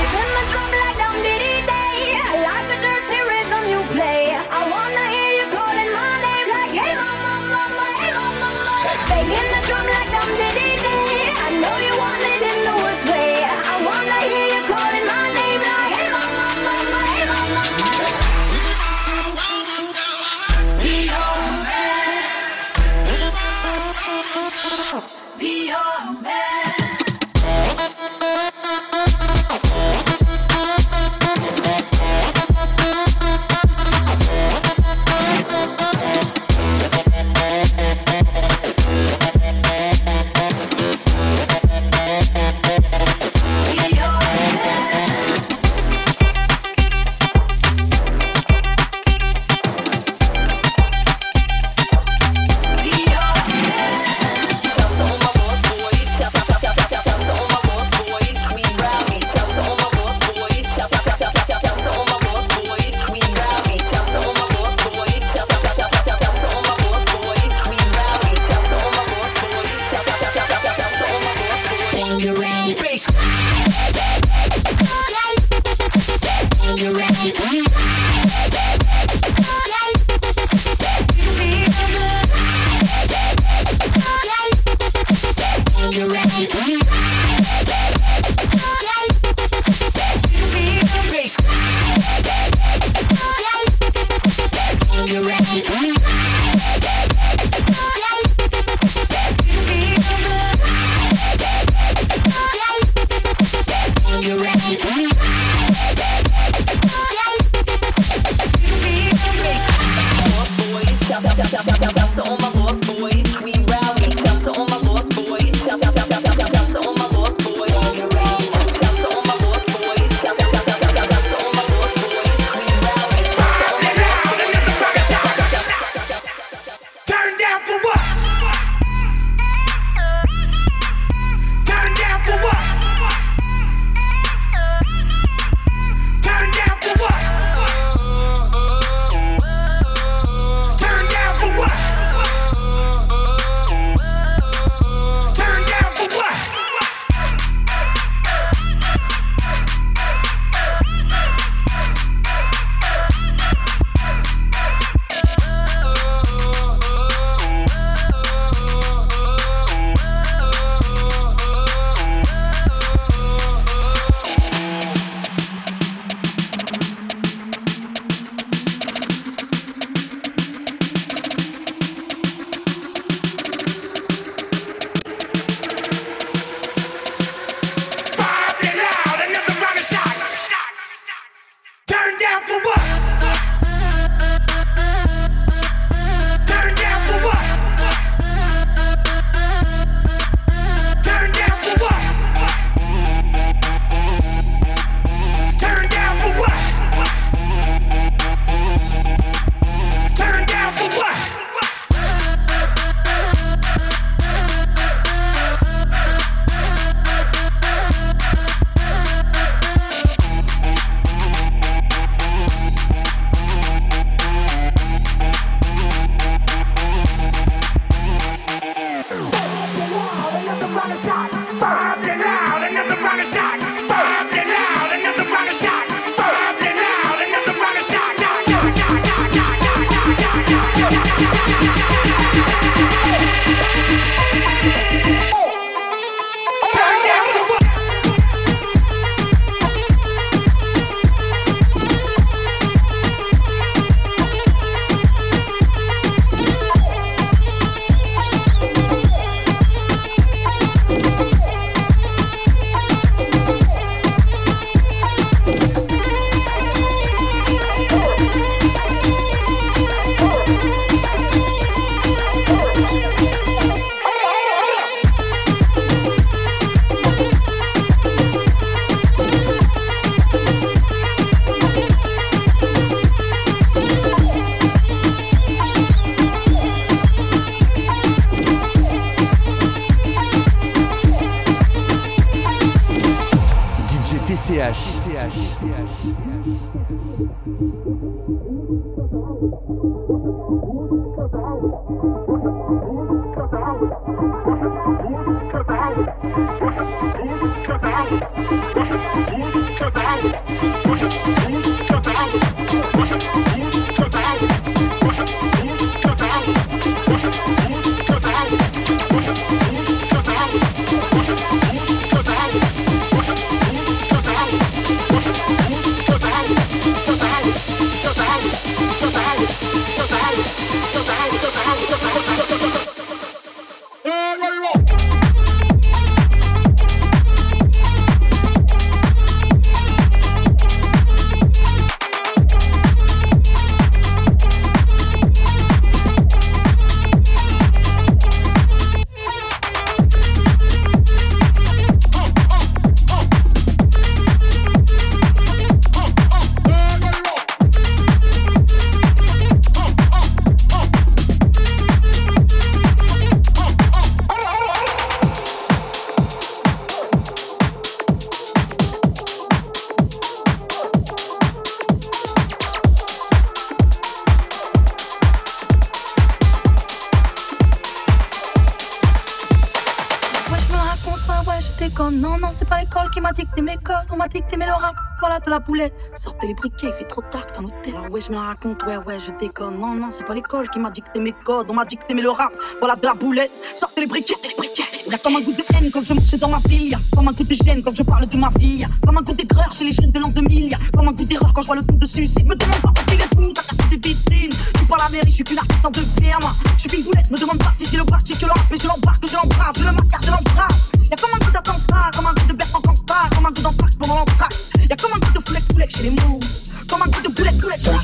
Je 378.28 378.32
me 378.34 378.38
raconte, 378.38 378.82
ouais, 378.84 378.96
ouais, 379.06 379.18
je 379.18 379.30
déconne. 379.38 379.78
Non, 379.78 379.94
non, 379.94 380.08
c'est 380.10 380.24
pas 380.24 380.34
l'école 380.34 380.68
qui 380.70 380.78
m'a 380.78 380.90
dicté 380.90 381.20
mes 381.20 381.32
codes. 381.32 381.66
On 381.70 381.74
m'a 381.74 381.84
dicté 381.84 382.14
mais 382.14 382.22
le 382.22 382.30
rap, 382.30 382.52
voilà 382.78 382.96
de 382.96 383.06
la 383.06 383.14
boulette. 383.14 383.50
Sortez 383.74 384.02
les 384.02 384.06
briquets, 384.06 384.34
les 384.42 384.54
briquets. 384.56 384.84
Y'a 385.10 385.18
comme 385.18 385.36
un 385.36 385.40
goût 385.40 385.52
de 385.52 385.62
haine 385.74 385.90
quand 385.90 386.04
je 386.04 386.12
marche 386.12 386.34
dans 386.34 386.48
ma 386.48 386.58
ville. 386.68 386.90
Y'a 386.90 386.98
comme 387.14 387.28
un 387.28 387.32
goût 387.32 387.44
de 387.44 387.54
gêne 387.54 387.82
quand 387.82 387.96
je 387.96 388.02
parle 388.02 388.26
de 388.26 388.36
ma 388.36 388.50
vie. 388.58 388.84
Comme 389.06 389.18
un 389.18 389.22
goût 389.22 389.32
d'aigreur 389.32 389.72
chez 389.72 389.84
les 389.84 389.92
jeunes 389.92 390.10
de 390.10 390.18
l'an 390.18 390.28
2000. 390.28 390.68
Y'a 390.68 390.78
Comme 390.94 391.08
un 391.08 391.12
goût 391.12 391.24
d'erreur 391.24 391.52
quand 391.54 391.62
je 391.62 391.66
vois 391.66 391.76
le 391.76 391.82
truc 391.82 391.98
de 391.98 392.06
suicide. 392.06 392.46
Me 392.46 392.54
demande 392.54 392.82
pas 392.82 392.90
ce 392.98 393.04
qu'il 393.10 393.20
est 393.20 393.34
fou, 393.34 393.54
ça 393.54 393.62
casse 393.62 393.88
des 393.88 394.08
vitrines. 394.08 394.50
Je 394.52 394.78
suis 394.78 394.86
pas 394.86 394.96
la 394.98 395.08
mairie, 395.08 395.30
je 395.30 395.34
suis 395.34 395.44
qu'une 395.44 395.58
artiste 395.58 395.86
en 395.86 395.90
deux 395.90 396.06
firmes. 396.20 396.52
Je 396.74 396.80
suis 396.80 396.88
qu'une 396.88 397.04
boulette, 397.04 397.30
me 397.30 397.38
demande 397.38 397.58
pas 397.58 397.70
si 397.72 397.84
j'ai 397.90 397.96
le 397.96 398.04
bras, 398.04 398.18
j'ai 398.26 398.34
que 398.34 398.44
le 398.44 398.52
rap, 398.52 398.66
mais 398.70 398.78
je 398.78 398.86
l'embarque, 398.86 399.26
je 399.26 399.34
l'embrasse, 399.34 399.76
je 399.78 399.84
le 399.84 399.92
marque, 399.92 400.24
je 400.24 400.30
l'embrasse. 400.30 400.90
Y'a 401.10 401.16
comme 401.16 401.30
un 401.34 401.44
goût 401.44 401.50
d'attentat, 401.50 402.10
comme 402.14 402.26
un 402.26 402.34
goût 402.34 402.46
de 402.46 402.52
Bertrand 402.52 402.80
Cantat, 402.80 403.30
comme 403.34 403.46
un 403.46 403.50
goût 403.50 403.62
d'empaque 403.62 403.96
pendant 403.98 404.16
l'entraque. 404.16 404.54
Y'a 404.90 404.96
comme 404.96 405.12
un 405.14 405.18
goût 405.18 405.32
de 405.32 405.48
foulec, 405.48 405.64
foulec 405.72 405.96
chez 405.96 406.02
les 406.02 406.10
mots. 406.10 406.40
Comme 406.88 407.02
un 407.02 407.06
goût 407.06 407.22
de 407.22 407.28
boulette, 407.28 407.58
boulette 407.58 407.80
sur 407.80 407.92
la 407.92 407.98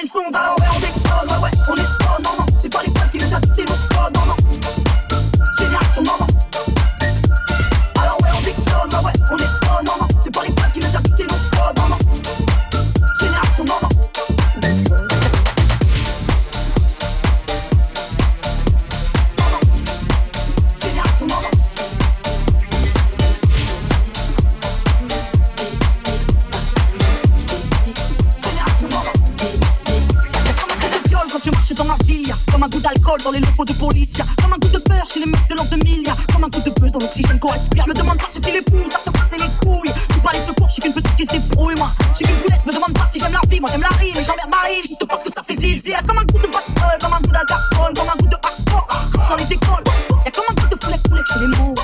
les 0.00 0.10
ondes. 0.14 0.65
Dans 33.26 33.32
les 33.32 33.40
locaux 33.40 33.64
de 33.64 33.72
police, 33.72 34.18
comme 34.40 34.52
un 34.52 34.56
goût 34.56 34.68
de 34.68 34.78
peur 34.78 35.04
chez 35.12 35.18
les 35.18 35.26
mecs 35.26 35.48
de 35.50 35.56
l'an 35.56 35.64
2000, 35.64 36.06
y'a 36.06 36.14
comme 36.32 36.44
un 36.44 36.48
goût 36.48 36.62
de 36.64 36.70
peu 36.70 36.88
dans 36.88 37.00
l'oxygène 37.00 37.40
qu'on 37.40 37.48
respire. 37.48 37.84
Me 37.88 37.92
demande 37.92 38.18
pas 38.18 38.28
ce 38.32 38.38
qui 38.38 38.52
les 38.52 38.62
pousse 38.62 38.94
à 38.94 38.98
te 38.98 39.10
passer 39.10 39.36
les 39.36 39.50
couilles. 39.66 39.90
Tout 40.10 40.20
pas 40.20 40.30
les 40.32 40.46
secours, 40.46 40.68
je 40.68 40.74
suis 40.74 40.82
qu'une 40.82 40.92
petite 40.92 41.14
qui 41.16 41.24
se 41.24 41.30
débrouille, 41.30 41.74
moi. 41.76 41.90
Je 42.12 42.16
suis 42.16 42.24
qu'une 42.24 42.36
boulette, 42.36 42.64
me 42.64 42.72
demande 42.72 42.92
pas 42.92 43.06
si 43.10 43.18
j'aime 43.18 43.32
la 43.32 43.40
vie, 43.48 43.58
moi 43.58 43.68
j'aime 43.72 43.82
la 43.82 43.96
rime, 43.98 44.14
mais 44.14 44.22
j'emmerde 44.22 44.48
Marie, 44.48 44.80
juste 44.82 45.04
parce 45.08 45.24
que 45.24 45.32
ça 45.32 45.42
fait 45.42 45.56
zizi. 45.56 45.90
Y'a 45.90 46.02
comme 46.02 46.18
un 46.18 46.24
goût 46.24 46.38
de 46.38 46.46
bad 46.46 46.62
comme 47.00 47.12
un 47.14 47.20
goût 47.20 47.32
d'alcool, 47.32 47.92
comme 47.96 48.08
un 48.08 48.16
goût 48.16 48.30
de 48.30 48.38
hardcore 48.46 48.86
dans 49.28 49.36
les 49.36 49.52
écoles. 49.52 49.84
Y'a 50.24 50.30
comme 50.30 50.44
un 50.48 50.54
goût 50.54 50.68
de 50.70 50.84
foulette, 50.84 51.08
foulette 51.08 51.26
chez 51.26 51.40
les 51.40 51.50
mots, 51.58 51.74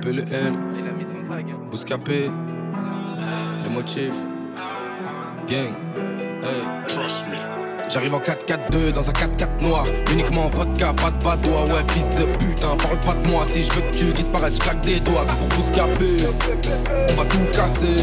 PLL, 0.00 0.54
Bouscapé, 1.70 2.30
les 3.62 3.70
motifs, 3.70 4.14
gang, 5.46 5.74
hey. 6.42 6.79
J'arrive 7.92 8.14
en 8.14 8.20
4-4-2 8.20 8.92
dans 8.92 9.08
un 9.08 9.12
4-4 9.12 9.62
noir. 9.62 9.84
Uniquement 10.12 10.48
vodka, 10.48 10.92
pas 10.92 11.10
de 11.10 11.24
badois. 11.24 11.64
Ouais 11.64 11.82
fils 11.92 12.08
de 12.10 12.24
putain, 12.38 12.76
parle 12.76 12.98
pas 12.98 13.14
de 13.20 13.26
moi. 13.28 13.44
Si 13.52 13.64
je 13.64 13.72
veux 13.72 13.80
que 13.80 13.96
tu 13.96 14.04
disparaisses, 14.12 14.54
je 14.54 14.60
claque 14.60 14.80
des 14.82 15.00
doigts. 15.00 15.24
C'est 15.26 15.36
pour 15.36 15.48
Bouscapé 15.58 16.16
On 17.08 17.14
va 17.14 17.24
tout 17.24 17.38
casser. 17.52 17.96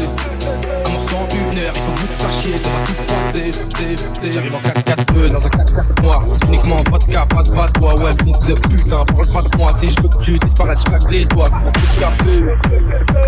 Un 0.84 0.90
morceau 0.90 1.16
en 1.16 1.28
une 1.34 1.58
heure, 1.58 1.72
il 1.74 1.80
faut 1.80 1.92
que 1.92 2.00
vous 2.00 2.22
sachiez. 2.22 2.52
Qu'on 2.58 2.68
va 2.68 2.86
tout 2.86 2.92
froisser. 3.08 4.30
J'arrive 4.30 4.54
en 4.54 4.58
4-4-2 4.58 5.30
dans 5.30 5.46
un 5.46 5.48
4-4 5.48 6.02
noir. 6.02 6.24
Uniquement 6.48 6.82
vodka, 6.90 7.26
pas 7.26 7.42
de 7.42 7.50
badois. 7.50 8.02
Ouais 8.02 8.12
fils 8.24 8.38
de 8.40 8.54
putain, 8.54 9.04
parle 9.06 9.32
pas 9.32 9.42
de 9.42 9.56
moi. 9.56 9.74
Si 9.80 9.88
je 9.88 10.02
veux 10.02 10.08
que 10.08 10.22
tu 10.22 10.38
disparaisses, 10.38 10.80
je 10.80 10.84
claque 10.84 11.10
les 11.10 11.24
doigts. 11.24 11.48
C'est 11.48 11.62
pour 11.62 11.72
Bouscapé 11.72 12.40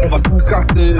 On 0.04 0.08
va 0.10 0.20
tout 0.20 0.38
casser. 0.44 0.96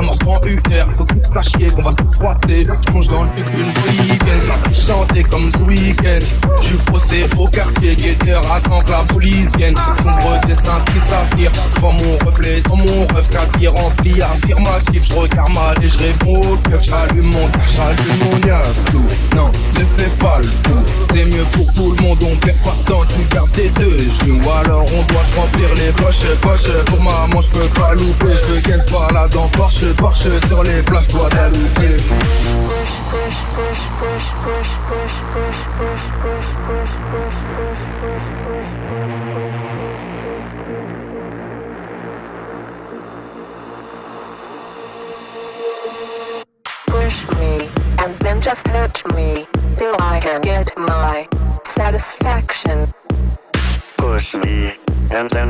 Un 0.00 0.04
morceau 0.04 0.30
en 0.30 0.40
une 0.42 0.72
heure, 0.72 0.86
il 0.88 0.94
faut 0.94 1.04
que 1.04 1.14
vous 1.14 1.32
sachiez. 1.32 1.70
Qu'on 1.70 1.82
va 1.82 1.92
tout 1.94 2.12
froisser. 2.12 2.64
Je 2.64 2.90
plonge 2.90 3.08
dans 3.08 3.24
le 3.24 3.30
viens 3.34 4.67
chanter 4.74 5.22
comme 5.22 5.50
ce 5.52 5.62
week-end. 5.62 6.18
Je 6.62 6.66
suis 6.68 6.76
posté 6.78 7.26
au 7.38 7.46
quartier, 7.46 7.96
guetteur, 7.96 8.42
attends 8.52 8.80
que 8.80 8.90
la 8.90 9.04
police 9.04 9.50
vienne. 9.56 9.74
Sombre 9.98 10.40
destin 10.46 10.78
qui 10.86 10.98
s'affire, 11.08 11.52
Dans 11.80 11.92
mon 11.92 12.16
reflet, 12.24 12.60
dans 12.62 12.76
mon 12.76 13.06
rêve, 13.06 13.28
casier 13.30 13.68
rempli, 13.68 14.20
affirmatif. 14.22 15.04
Je 15.08 15.14
regarde 15.14 15.52
mal 15.54 15.76
et 15.82 15.88
je 15.88 15.98
réponds 15.98 16.40
au 16.40 16.56
keuf, 16.68 16.82
j'allume 16.84 17.32
mon 17.32 17.48
j'allume 17.66 18.18
mon 18.24 18.46
yassou. 18.46 19.04
Non, 19.34 19.50
ne 19.78 19.84
fais 19.84 20.10
pas 20.18 20.38
le 20.38 20.46
fou, 20.46 20.84
c'est 21.12 21.24
mieux 21.24 21.44
pour 21.52 21.72
tout 21.72 21.94
le 21.96 22.02
monde, 22.02 22.18
on 22.22 22.36
perd 22.36 22.58
pas 22.58 22.74
de 22.80 22.92
temps, 22.92 23.04
tu 23.04 23.34
gardes 23.34 23.52
tes 23.52 23.68
deux 23.70 23.98
genoux. 23.98 24.40
Alors 24.60 24.84
on 24.84 25.02
doit 25.12 25.24
se 25.24 25.36
remplir 25.36 25.68
les 25.74 25.92
poches, 25.92 26.36
poches. 26.40 26.84
Pour 26.86 27.02
maman, 27.02 27.42
je 27.42 27.48
peux 27.48 27.68
pas 27.80 27.94
louper, 27.94 28.32
je 28.42 28.52
veux 28.52 28.60
qu'elle 28.60 28.80
se 28.80 28.92
balade 28.92 29.36
en 29.36 29.48
Porsche, 29.48 29.92
Porsche 29.96 30.28
sur 30.48 30.62
les 30.62 30.82
plages 30.82 31.06
and 31.38 31.54
then 31.76 31.98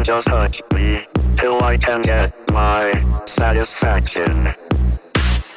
just 0.08 0.28
touch 0.28 0.62
me, 0.74 1.06
till 1.36 1.62
I 1.62 1.76
can 1.76 2.00
get 2.00 2.34
my 2.50 3.20
satisfaction. 3.26 4.54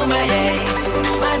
Numai 0.00 0.30
ei 0.30 0.60
Numai, 1.20 1.40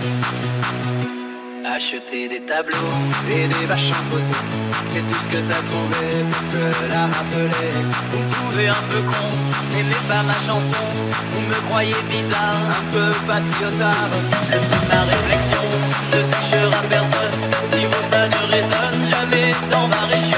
Acheter 1.73 2.27
des 2.27 2.41
tableaux 2.41 2.75
et 3.29 3.47
des 3.47 3.65
vaches 3.65 3.91
en 3.91 4.51
c'est 4.85 5.07
tout 5.07 5.15
ce 5.15 5.27
que 5.29 5.37
t'as 5.37 5.61
trouvé 5.71 6.05
pour 6.29 6.43
te 6.51 6.91
la 6.91 7.03
rappeler. 7.03 7.71
Vous 8.11 8.19
me 8.19 8.29
trouvez 8.29 8.67
un 8.67 8.83
peu 8.91 8.99
con, 8.99 9.29
n'aimez 9.73 10.01
pas 10.07 10.21
ma 10.23 10.33
chanson, 10.33 10.75
vous 11.31 11.47
me 11.47 11.69
croyez 11.69 11.95
bizarre, 12.09 12.59
un 12.79 12.91
peu 12.91 13.11
patriotard. 13.25 14.09
Le 14.51 14.59
de 14.59 14.87
ma 14.89 15.01
réflexion 15.01 15.63
ne 16.11 16.21
touchera 16.31 16.81
personne, 16.89 17.39
si 17.69 17.85
vos 17.85 18.07
pas 18.11 18.27
ne 18.27 18.51
résonnent 18.51 19.07
jamais 19.09 19.55
dans 19.71 19.87
ma 19.87 20.05
région. 20.07 20.30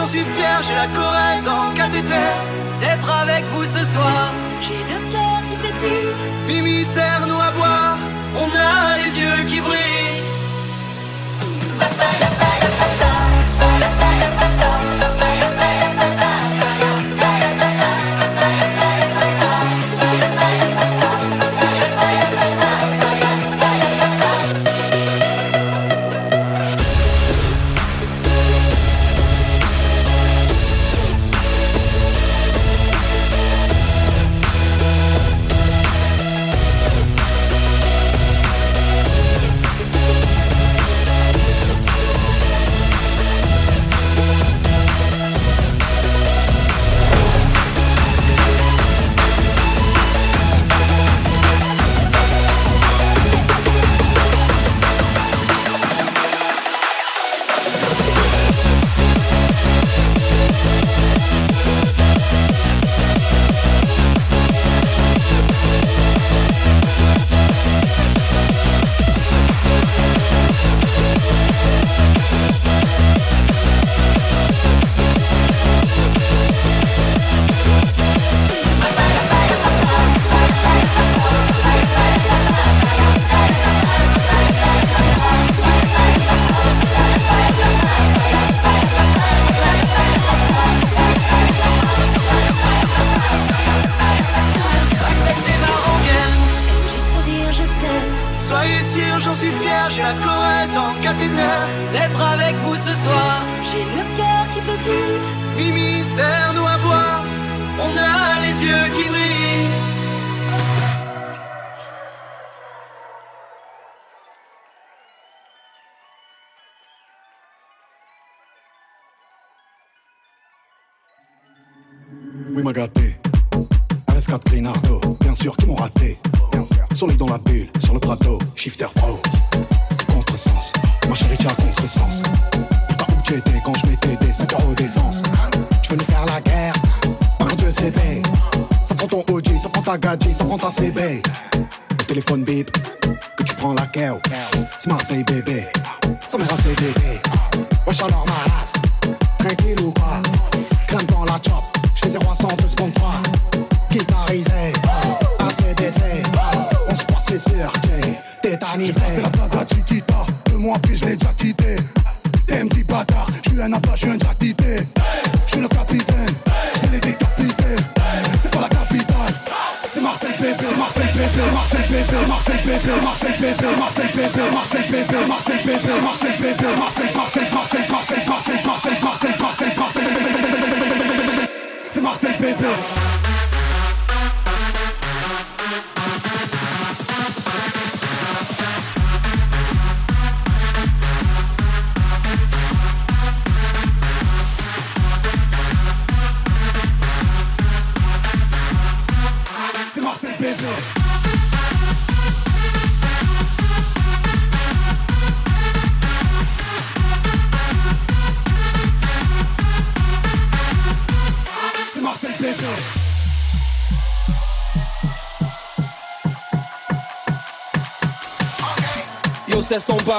J'en 0.00 0.06
suis 0.06 0.24
fier, 0.24 0.62
j'ai 0.62 0.74
la 0.74 0.86
Corrèze 0.86 1.46
en 1.46 1.74
cathéter. 1.74 2.30
D'être 2.80 3.10
avec 3.10 3.44
vous 3.52 3.66
ce 3.66 3.84
soir, 3.84 4.32
j'ai 4.62 4.78
le 4.92 4.98
cœur 5.12 5.38
qui 5.48 5.56
pétille. 5.56 6.14
Mimi, 6.46 6.84
serre-nous 6.84 7.40
à 7.40 7.50
boire, 7.50 7.98
on 8.34 8.48
a 8.48 8.98
les 8.98 9.20
yeux 9.20 9.44
qui 9.46 9.60
brillent. 9.60 10.22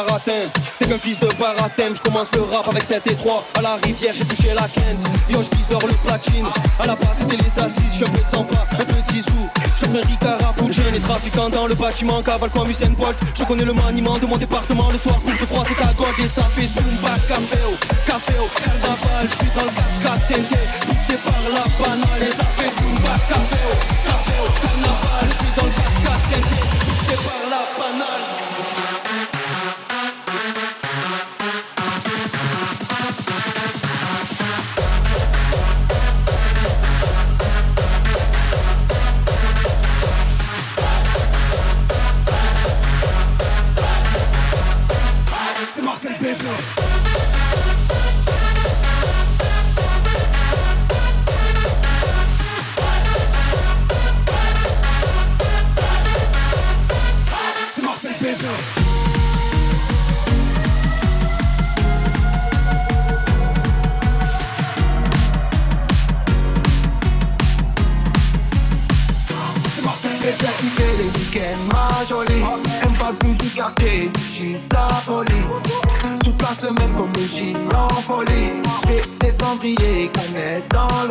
Baratin. 0.06 0.50
T'es 0.80 0.86
qu'un 0.88 1.00
fils 1.00 1.20
de 1.20 1.28
barathème. 1.40 1.96
Je 1.96 2.02
commence 2.02 2.32
le 2.34 2.42
rap 2.42 2.68
avec 2.70 2.84
7 2.84 3.06
et 3.08 3.16
3. 3.16 3.46
À 3.56 3.62
la 3.62 3.76
rivière, 3.76 4.14
j'ai 4.16 4.26
touché 4.26 4.54
la 4.54 4.68
quinte. 4.68 5.00
Yo, 5.30 5.42
je 5.44 5.88
le 5.88 5.94
platine. 6.06 6.46
À 6.80 6.88
la 6.88 6.96
base, 6.96 7.18
c'était 7.20 7.38
les 7.38 7.64
assises. 7.64 7.98
Je 7.98 8.06
un 8.06 8.10
peu 8.10 8.20
de 8.20 8.38
un 8.38 8.86
peu 8.86 8.86
de 8.86 9.14
zizou. 9.14 9.50
Je 9.78 9.86
fais 9.86 10.02
Ricard 10.02 10.54
Poutine. 10.56 10.84
Les 10.94 11.00
trafiquants 11.00 11.50
dans 11.50 11.68
le 11.68 11.76
bâtiment. 11.76 12.22
Cavale 12.22 12.50
comme 12.50 12.70
Usain 12.70 12.92
Bolt. 12.92 13.18
Je 13.38 13.44
connais 13.44 13.66
le 13.66 13.74
maniement 13.74 14.18
de 14.18 14.26
mon 14.26 14.38
département. 14.38 14.90
Le 14.92 14.98
soir, 14.98 15.20
pour 15.20 15.32
de 15.32 15.46
froid, 15.46 15.64
c'est 15.68 15.84
à 15.84 15.94
God. 15.94 16.14
Et 16.24 16.28
ça 16.28 16.44
fait 16.44 16.68
Zumba, 16.68 17.14
café 17.28 17.60
au, 17.68 17.76
café 18.06 18.34
au, 18.40 18.48
carnaval. 18.60 19.28
Je 19.30 19.36
suis 19.36 19.52
dans 19.56 19.66
le 19.66 20.04
4 20.04 20.28
TNT. 20.28 20.56
Pisté 20.90 21.16
par 21.24 21.42
la 21.54 21.66
banale. 21.80 22.22
Et 22.22 22.32
ça 22.32 22.46
fait 22.46 22.70
Zumba, 22.70 23.14
café 23.30 23.62
au, 23.72 23.76
café 24.08 24.36
au, 24.44 24.50
carnaval. 24.62 25.26
Je 25.30 25.34
suis 25.34 25.54
dans 25.56 25.66
le 25.66 25.74
4 26.06 26.30
TNT. 26.30 26.54
Pisté 26.86 27.16
par 27.26 27.50
la 27.50 27.51
les 70.98 71.20
week-ends, 71.20 71.58
ma 71.72 72.06
jolie. 72.06 72.42
Pas 72.82 72.90
parle 73.00 73.16
plus 73.16 73.34
du 73.34 73.50
quartier, 73.50 74.10
du 74.10 74.22
chiffre 74.22 74.68
police. 75.06 75.64
Toute 76.24 76.42
la 76.42 76.54
semaine 76.54 76.94
comme 76.98 77.12
le 77.16 77.26
J 77.26 77.56
en 77.74 77.90
folie. 78.02 78.62
J'fais 78.82 79.04
des 79.20 79.30
cendriers 79.30 80.12
qu'on 80.14 80.34
met 80.34 80.62
dans 80.72 81.08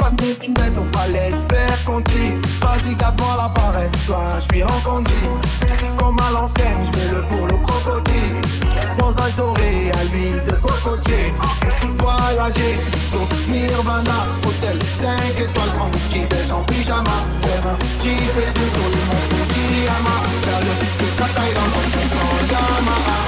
l'audi. 0.00 0.10
J'passe 0.10 0.12
mes 0.20 0.34
finesse 0.34 0.78
au 0.78 0.84
palais, 0.96 1.30
faire 1.48 1.84
conduit. 1.84 2.34
Vas-y, 2.60 2.94
garde-moi 2.94 3.36
l'appareil, 3.36 3.90
toi, 4.06 4.22
j'suis 4.40 4.64
en 4.64 4.80
conduit. 4.84 5.28
Comme 5.98 6.18
à 6.18 6.30
l'ancienne, 6.32 6.80
j'mets 6.82 7.12
le 7.12 7.22
pour 7.22 7.46
le 7.46 7.56
crocodile. 7.58 8.42
Bronzage 8.98 9.36
doré 9.36 9.92
à 9.92 10.04
l'huile 10.04 10.42
de 10.46 10.52
cocotier. 10.52 11.34
Voyager 11.98 12.78
jusqu'au 12.90 13.26
Nirvana, 13.48 14.26
hôtel 14.46 14.78
5 14.94 15.10
étoiles, 15.38 15.68
prendre 15.76 15.94
un 15.94 15.98
petit 16.08 16.26
déj 16.26 16.52
en 16.52 16.62
pyjama. 16.64 17.16
Faire 17.42 17.66
un 17.66 17.78
jeep 18.02 18.36
et 18.38 18.52
tout 18.54 18.70
pour 18.74 18.88
le 18.88 19.00
mont 19.08 19.24
Fujiyama. 19.30 20.16
Faire 20.44 20.60
le 20.60 20.72
pic 20.80 20.92
de 21.00 21.06
Thaïlande 21.18 21.74
en 21.76 21.84
500 21.84 22.20
Yamaha. 22.50 23.18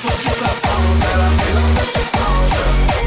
Faut 0.00 0.08
que 0.08 0.34
la 0.40 0.54
France, 0.62 1.00
elle 1.12 1.20
a 1.20 1.30
fait 1.38 1.54
la 1.54 1.66
petite 1.80 2.10
frange. 2.16 2.58
C'est 2.88 2.96
là 2.96 2.97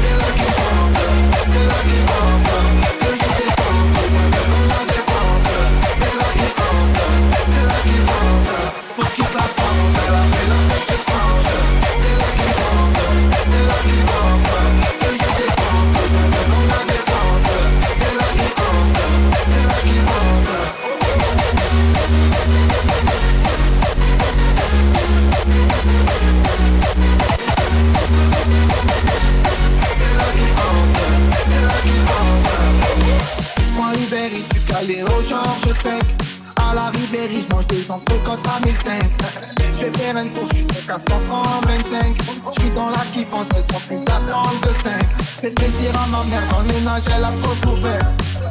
Des 37.92 37.96
entrecôtes 37.96 38.48
à 38.48 38.64
1005 38.64 39.10
J'vais 39.74 39.90
faire 39.98 40.16
un 40.16 40.26
tour, 40.28 40.46
j'suis 40.50 40.64
5 40.64 40.88
à 40.88 40.98
125 40.98 42.16
J'suis 42.52 42.70
dans 42.70 42.88
la 42.88 43.04
kiffance, 43.12 43.48
j'me 43.52 43.60
sens 43.60 43.82
plus 43.82 43.98
d'attendre 43.98 44.60
de 44.62 44.68
5 44.68 45.06
J'fais 45.36 45.50
plaisir 45.50 45.90
à 46.00 46.06
ma 46.06 46.24
mère, 46.24 46.42
dans 46.50 46.60
le 46.60 46.72
ménage 46.72 47.02
elle 47.14 47.24
a 47.24 47.32
trop 47.42 47.54
souffert. 47.54 48.00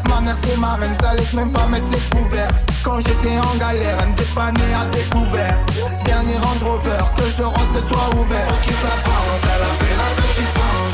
Ma 0.10 0.22
mère 0.22 0.36
c'est 0.44 0.58
ma 0.58 0.76
reine, 0.76 0.96
t'as 1.00 1.16
laisse 1.16 1.34
même 1.34 1.52
pas 1.52 1.66
mettre 1.68 1.88
les 1.92 2.18
couverts. 2.18 2.52
Quand 2.84 3.00
j'étais 3.00 3.40
en 3.40 3.56
galère, 3.58 3.98
elle 4.04 4.10
me 4.10 4.18
dépannait 4.18 4.74
à 4.74 4.86
découvert 4.94 5.58
Dernier 6.06 6.38
Range 6.38 6.64
Rover, 6.64 7.04
que 7.18 7.30
je 7.30 7.44
rentre 7.44 7.74
le 7.74 7.82
toit 7.82 8.10
ouvert. 8.20 8.48
J'quitte 8.62 8.84
la 8.84 8.98
France, 9.02 9.42
elle 9.44 9.64
a 9.64 9.74
fait 9.80 9.96
la 9.98 10.22
petite 10.22 10.52
frange 10.54 10.91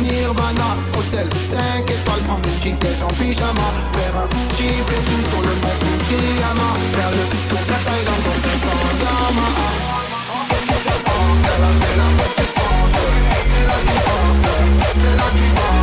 Nirvana 0.00 0.76
Hôtel 0.96 1.28
5 1.44 1.90
étoiles, 1.90 2.22
prendre 2.26 2.46
une 2.46 2.56
petite 2.56 3.02
en 3.02 3.12
pyjama. 3.14 3.68
Faire 3.92 4.16
un 4.16 4.28
et 4.28 5.02
tout 5.06 5.22
sur 5.30 5.42
le 5.42 5.54
mont 5.62 5.76
Fujiyama. 5.80 6.68
Faire 6.94 7.10
le 7.10 7.24
tour 7.48 7.62
de 7.66 7.70
la 7.70 7.78
Thaïlande 7.86 8.22
dans 8.24 8.38
500 8.42 8.82
Yamaha. 9.02 9.68
Qu'est-ce 10.48 10.66
que 10.66 10.78
la 10.84 10.96
la 11.98 12.08
petite 12.18 12.52
C'est 13.34 13.64
pense, 14.12 14.40
c'est 14.94 15.16
qui 15.34 15.81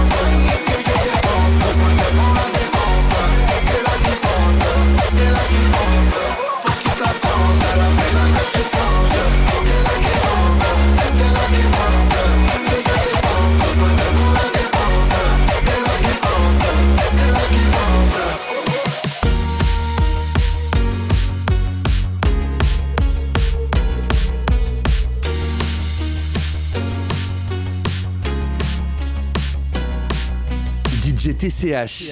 TCH. 31.39 32.11